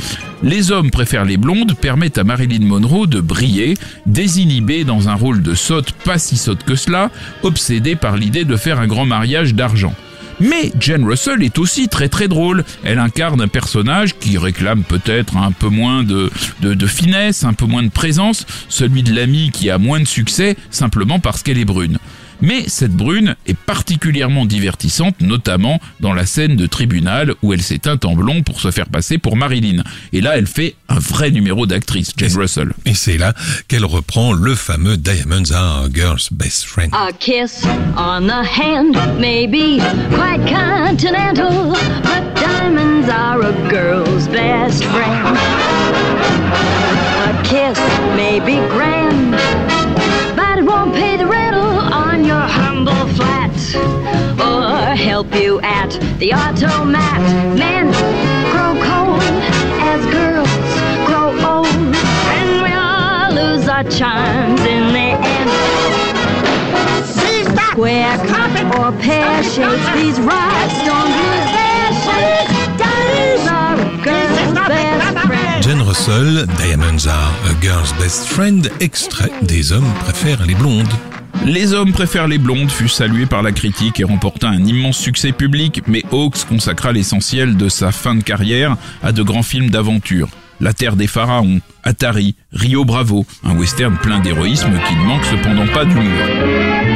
Les 0.43 0.73
hommes 0.73 0.91
préfèrent 0.91 1.27
les 1.27 1.37
blondes 1.37 1.75
permettent 1.75 2.17
à 2.17 2.25
Marilyn 2.25 2.65
Monroe 2.65 3.07
de 3.07 3.21
briller, 3.21 3.75
désinhibée 4.07 4.85
dans 4.85 5.11
un 5.11 5.15
rôle 5.15 5.43
de 5.43 5.53
sotte 5.53 5.93
pas 5.93 6.17
si 6.17 6.39
sotte 6.39 6.65
que 6.65 6.75
cela, 6.75 7.11
obsédée 7.43 7.95
par 7.95 8.17
l'idée 8.17 8.47
de 8.47 8.57
faire 8.57 8.81
un 8.81 8.87
grand 8.87 9.05
mariage 9.05 9.55
d'argent. 9.55 9.93
Mais 10.43 10.73
Jane 10.81 11.05
Russell 11.05 11.45
est 11.45 11.57
aussi 11.59 11.89
très 11.89 12.09
très 12.09 12.27
drôle. 12.27 12.65
Elle 12.83 12.99
incarne 12.99 13.41
un 13.41 13.47
personnage 13.47 14.19
qui 14.19 14.39
réclame 14.39 14.83
peut-être 14.83 15.37
un 15.37 15.53
peu 15.53 15.69
moins 15.69 16.03
de, 16.03 16.31
de, 16.61 16.87
finesse, 16.89 17.45
un 17.45 17.53
peu 17.53 17.65
moins 17.65 17.85
de 17.85 17.91
présence, 17.91 18.45
celui 18.69 19.05
de 19.05 19.15
l'amie 19.15 19.51
qui 19.53 19.71
a 19.71 19.79
moins 19.79 20.01
de 20.01 20.05
succès 20.05 20.57
simplement 20.71 21.21
parce 21.21 21.45
qu'elle 21.45 21.59
est 21.59 21.65
brune. 21.65 21.99
Mais 22.43 22.65
cette 22.67 22.93
brune 22.93 23.37
est 23.47 23.57
particulièrement 23.57 24.45
divertissante, 24.47 25.21
notamment 25.21 25.81
dans 26.01 26.13
la 26.13 26.27
scène 26.27 26.57
de 26.57 26.67
tribunal 26.67 27.35
où 27.43 27.53
elle 27.53 27.63
s'est 27.63 27.79
teinte 27.79 28.05
en 28.05 28.15
blond 28.15 28.43
pour 28.43 28.61
se 28.61 28.73
faire 28.73 28.89
passer 28.89 29.17
pour 29.17 29.37
Marilyn. 29.37 29.85
Et 30.13 30.21
là, 30.21 30.37
elle 30.37 30.49
fait 30.49 30.75
un 30.89 30.99
vrai 30.99 31.31
numéro 31.31 31.67
d'actrice, 31.67 32.13
Jane 32.17 32.37
Russell. 32.37 32.73
Et 32.85 32.95
c'est 32.95 33.17
là 33.17 33.33
qu'elle 33.69 33.85
reprend 33.85 34.33
le 34.33 34.57
fameux 34.57 34.97
Diamonds 34.97 35.53
are 35.53 35.85
a 35.85 35.89
girl's 35.89 36.31
best 36.33 36.65
friend. 36.65 36.93
A 36.93 37.13
kiss 37.13 37.65
on 37.97 38.27
the 38.27 38.45
hand 38.45 38.97
may 39.21 39.47
be 39.47 39.79
quite 40.11 40.45
continental, 40.47 41.73
but 42.03 42.35
diamonds 42.35 43.09
are 43.09 43.41
a 43.41 43.53
girl's 43.71 44.27
best 44.29 44.83
friend. 44.85 45.39
A 47.25 47.43
kiss 47.45 47.79
may 48.17 48.41
be 48.41 48.57
grand, 48.69 49.33
but 50.37 50.59
it 50.59 50.65
won't 50.65 50.93
pay 50.93 51.17
the 51.17 51.27
rental 51.27 51.52
or 53.75 54.95
help 54.97 55.35
you 55.35 55.61
at 55.63 55.91
the 56.19 56.33
automat. 56.33 57.21
Men 57.59 57.93
grow 58.53 58.73
cold 58.89 59.23
as 59.91 60.01
girls 60.11 60.51
grow 61.07 61.31
old, 61.53 61.67
and 62.37 62.63
we 62.65 62.73
all 62.73 63.33
lose 63.33 63.69
our 63.69 63.85
charms 63.85 64.61
in 64.61 64.93
the 64.93 65.09
end. 65.39 65.51
Square 67.73 68.19
or 68.79 68.93
pear 69.01 69.43
shapes, 69.43 69.87
these 69.95 70.19
rocks 70.21 70.77
don't 70.89 71.11
lose 71.21 71.49
their 71.57 71.89
shape. 72.05 72.49
Diamonds 72.79 73.47
are 73.49 73.77
a 73.81 74.05
girl's 74.05 74.39
best 74.69 75.27
friend. 75.27 75.63
Jen 75.63 75.81
Russell, 75.87 76.47
Diamonds 76.59 77.07
are 77.07 77.33
a 77.51 77.55
girl's 77.61 77.93
best 77.95 78.29
friend, 78.29 78.71
extrait 78.81 79.33
des 79.43 79.73
hommes 79.73 79.93
préfèrent 80.05 80.45
les 80.47 80.55
blondes. 80.55 80.93
Les 81.45 81.73
hommes 81.73 81.93
préfèrent 81.93 82.29
les 82.29 82.39
blondes 82.39 82.71
fut 82.71 82.89
salué 82.89 83.27
par 83.27 83.43
la 83.43 83.51
critique 83.51 83.99
et 83.99 84.05
remporta 84.05 84.49
un 84.49 84.65
immense 84.65 84.97
succès 84.97 85.33
public, 85.33 85.83
mais 85.89 86.05
Hawks 86.13 86.45
consacra 86.49 86.93
l'essentiel 86.93 87.57
de 87.57 87.69
sa 87.69 87.91
fin 87.91 88.15
de 88.15 88.23
carrière 88.23 88.77
à 89.03 89.11
de 89.11 89.23
grands 89.23 89.43
films 89.43 89.71
d'aventure. 89.71 90.29
La 90.61 90.73
Terre 90.73 90.95
des 90.95 91.09
Pharaons, 91.09 91.61
Atari, 91.83 92.37
Rio 92.53 92.85
Bravo, 92.85 93.27
un 93.43 93.57
western 93.57 93.97
plein 93.97 94.21
d'héroïsme 94.21 94.71
qui 94.87 94.95
ne 94.95 95.05
manque 95.05 95.25
cependant 95.25 95.67
pas 95.67 95.85
d'humour. 95.85 96.92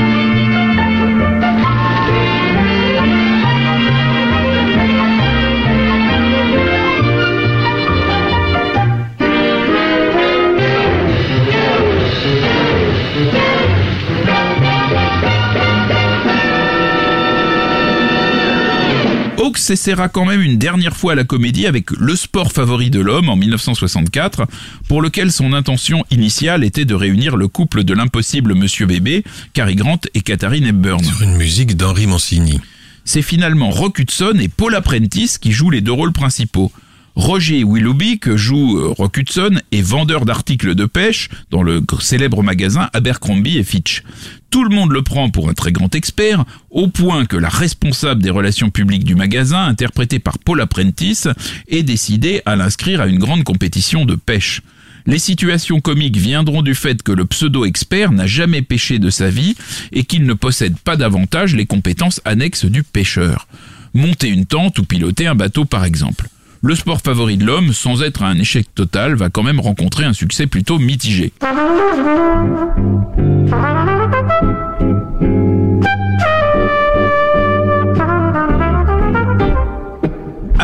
S'essaiera 19.66 20.08
quand 20.08 20.24
même 20.24 20.42
une 20.42 20.58
dernière 20.58 20.96
fois 20.96 21.12
à 21.12 21.14
la 21.16 21.24
comédie 21.24 21.66
avec 21.66 21.90
Le 21.90 22.14
sport 22.14 22.52
favori 22.52 22.88
de 22.88 23.00
l'homme 23.00 23.28
en 23.28 23.34
1964, 23.34 24.46
pour 24.86 25.02
lequel 25.02 25.32
son 25.32 25.52
intention 25.52 26.04
initiale 26.12 26.62
était 26.62 26.84
de 26.84 26.94
réunir 26.94 27.36
le 27.36 27.48
couple 27.48 27.82
de 27.82 27.92
l'impossible 27.92 28.54
Monsieur 28.54 28.86
Bébé, 28.86 29.24
Cary 29.54 29.74
Grant 29.74 29.98
et 30.14 30.20
Katharine 30.20 30.66
Hepburn. 30.66 31.02
Sur 31.02 31.22
une 31.22 31.36
musique 31.36 31.76
d'Henri 31.76 32.06
Mancini. 32.06 32.60
C'est 33.04 33.22
finalement 33.22 33.70
Rock 33.70 33.98
Hudson 33.98 34.38
et 34.40 34.48
Paul 34.48 34.72
Apprentice 34.76 35.36
qui 35.36 35.50
jouent 35.50 35.70
les 35.70 35.80
deux 35.80 35.92
rôles 35.92 36.12
principaux. 36.12 36.70
Roger 37.16 37.64
Willoughby, 37.64 38.18
que 38.18 38.36
joue 38.36 38.78
euh, 38.78 38.88
Rock 38.90 39.16
Hudson, 39.16 39.58
est 39.72 39.80
vendeur 39.80 40.26
d'articles 40.26 40.74
de 40.74 40.84
pêche 40.84 41.30
dans 41.50 41.62
le 41.62 41.82
célèbre 41.98 42.42
magasin 42.42 42.90
Abercrombie 42.92 43.56
et 43.56 43.64
Fitch. 43.64 44.02
Tout 44.50 44.64
le 44.64 44.74
monde 44.74 44.92
le 44.92 45.00
prend 45.00 45.30
pour 45.30 45.48
un 45.48 45.54
très 45.54 45.72
grand 45.72 45.94
expert, 45.94 46.44
au 46.68 46.88
point 46.88 47.24
que 47.24 47.38
la 47.38 47.48
responsable 47.48 48.22
des 48.22 48.28
relations 48.28 48.68
publiques 48.68 49.04
du 49.04 49.14
magasin, 49.14 49.64
interprétée 49.64 50.18
par 50.18 50.38
Paul 50.38 50.60
Apprentice, 50.60 51.26
est 51.68 51.82
décidée 51.82 52.42
à 52.44 52.54
l'inscrire 52.54 53.00
à 53.00 53.06
une 53.06 53.18
grande 53.18 53.44
compétition 53.44 54.04
de 54.04 54.14
pêche. 54.14 54.60
Les 55.06 55.18
situations 55.18 55.80
comiques 55.80 56.18
viendront 56.18 56.60
du 56.60 56.74
fait 56.74 57.02
que 57.02 57.12
le 57.12 57.24
pseudo-expert 57.24 58.12
n'a 58.12 58.26
jamais 58.26 58.60
pêché 58.60 58.98
de 58.98 59.08
sa 59.08 59.30
vie 59.30 59.54
et 59.90 60.04
qu'il 60.04 60.26
ne 60.26 60.34
possède 60.34 60.76
pas 60.76 60.96
davantage 60.96 61.54
les 61.54 61.64
compétences 61.64 62.20
annexes 62.26 62.66
du 62.66 62.82
pêcheur. 62.82 63.48
Monter 63.94 64.28
une 64.28 64.44
tente 64.44 64.78
ou 64.78 64.84
piloter 64.84 65.26
un 65.26 65.34
bateau 65.34 65.64
par 65.64 65.86
exemple. 65.86 66.28
Le 66.62 66.74
sport 66.74 67.00
favori 67.00 67.36
de 67.36 67.44
l'homme, 67.44 67.72
sans 67.72 68.02
être 68.02 68.22
un 68.22 68.38
échec 68.38 68.66
total, 68.74 69.14
va 69.14 69.28
quand 69.28 69.42
même 69.42 69.60
rencontrer 69.60 70.04
un 70.04 70.12
succès 70.12 70.46
plutôt 70.46 70.78
mitigé. 70.78 71.32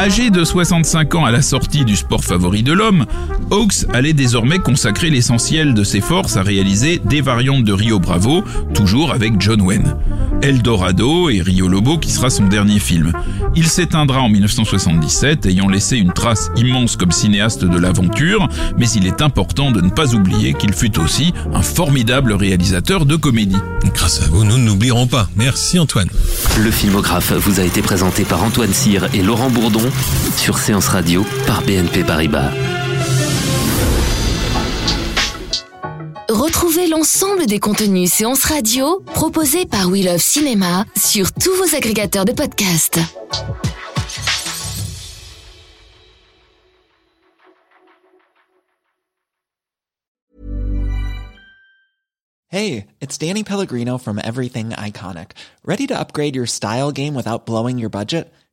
Âgé 0.03 0.31
de 0.31 0.43
65 0.43 1.15
ans 1.15 1.25
à 1.25 1.31
la 1.31 1.43
sortie 1.43 1.85
du 1.85 1.95
sport 1.95 2.25
favori 2.25 2.65
de 2.65 2.73
l'homme, 2.73 3.07
Hawks 3.53 3.87
allait 3.93 4.13
désormais 4.13 4.59
consacrer 4.59 5.11
l'essentiel 5.11 5.75
de 5.75 5.85
ses 5.85 6.01
forces 6.01 6.37
à 6.37 6.43
réaliser 6.43 7.01
des 7.05 7.21
variantes 7.21 7.63
de 7.63 7.73
Rio 7.73 8.01
Bravo, 8.01 8.43
toujours 8.75 9.13
avec 9.13 9.41
John 9.41 9.61
Wayne. 9.61 9.95
Eldorado 10.43 11.31
et 11.31 11.41
Rio 11.41 11.69
Lobo 11.69 11.99
qui 11.99 12.11
sera 12.11 12.29
son 12.29 12.47
dernier 12.47 12.81
film. 12.81 13.13
Il 13.55 13.69
s'éteindra 13.69 14.21
en 14.21 14.29
1977, 14.29 15.47
ayant 15.47 15.69
laissé 15.69 15.99
une 15.99 16.13
trace 16.13 16.51
immense 16.57 16.97
comme 16.97 17.13
cinéaste 17.13 17.65
de 17.65 17.79
l'aventure, 17.79 18.49
mais 18.77 18.91
il 18.91 19.07
est 19.07 19.23
important 19.23 19.71
de 19.71 19.81
ne 19.81 19.91
pas 19.91 20.17
oublier 20.17 20.55
qu'il 20.55 20.73
fut 20.73 20.99
aussi 20.99 21.33
un 21.55 21.63
formidable 21.63 22.33
réalisateur 22.33 23.07
de 23.07 23.15
comédie. 23.15 23.61
Grâce 23.95 24.23
à 24.23 24.27
vous, 24.27 24.45
nous 24.45 24.59
n'oublierons 24.59 25.07
pas. 25.07 25.29
Merci 25.37 25.79
Antoine. 25.79 26.09
Le 26.59 26.71
filmographe 26.73 27.33
vous 27.33 27.61
a 27.61 27.63
été 27.63 27.83
présenté 27.83 28.25
par 28.25 28.43
Antoine 28.43 28.73
Cyr 28.73 29.09
et 29.15 29.23
Laurent 29.23 29.51
Bourdon 29.51 29.92
sur 30.37 30.59
Séance 30.59 30.89
Radio 30.89 31.25
par 31.47 31.63
BNP 31.63 32.05
Paribas. 32.05 32.51
Retrouvez 36.29 36.89
l'ensemble 36.89 37.47
des 37.47 37.61
contenus 37.61 38.11
séances 38.11 38.45
radio 38.45 39.01
proposés 39.15 39.67
par 39.67 39.89
We 39.89 40.05
Love 40.05 40.19
Cinéma 40.19 40.85
sur 40.97 41.33
tous 41.33 41.55
vos 41.57 41.77
agrégateurs 41.77 42.25
de 42.25 42.33
podcasts. 42.33 42.99
Hey, 52.49 52.89
it's 53.01 53.17
Danny 53.17 53.45
Pellegrino 53.45 53.97
from 53.97 54.19
Everything 54.19 54.71
Iconic. 54.71 55.31
Ready 55.65 55.87
to 55.87 55.99
upgrade 55.99 56.37
your 56.37 56.45
style 56.47 56.93
game 56.93 57.15
without 57.15 57.47
blowing 57.47 57.79
your 57.79 57.89
budget? 57.89 58.31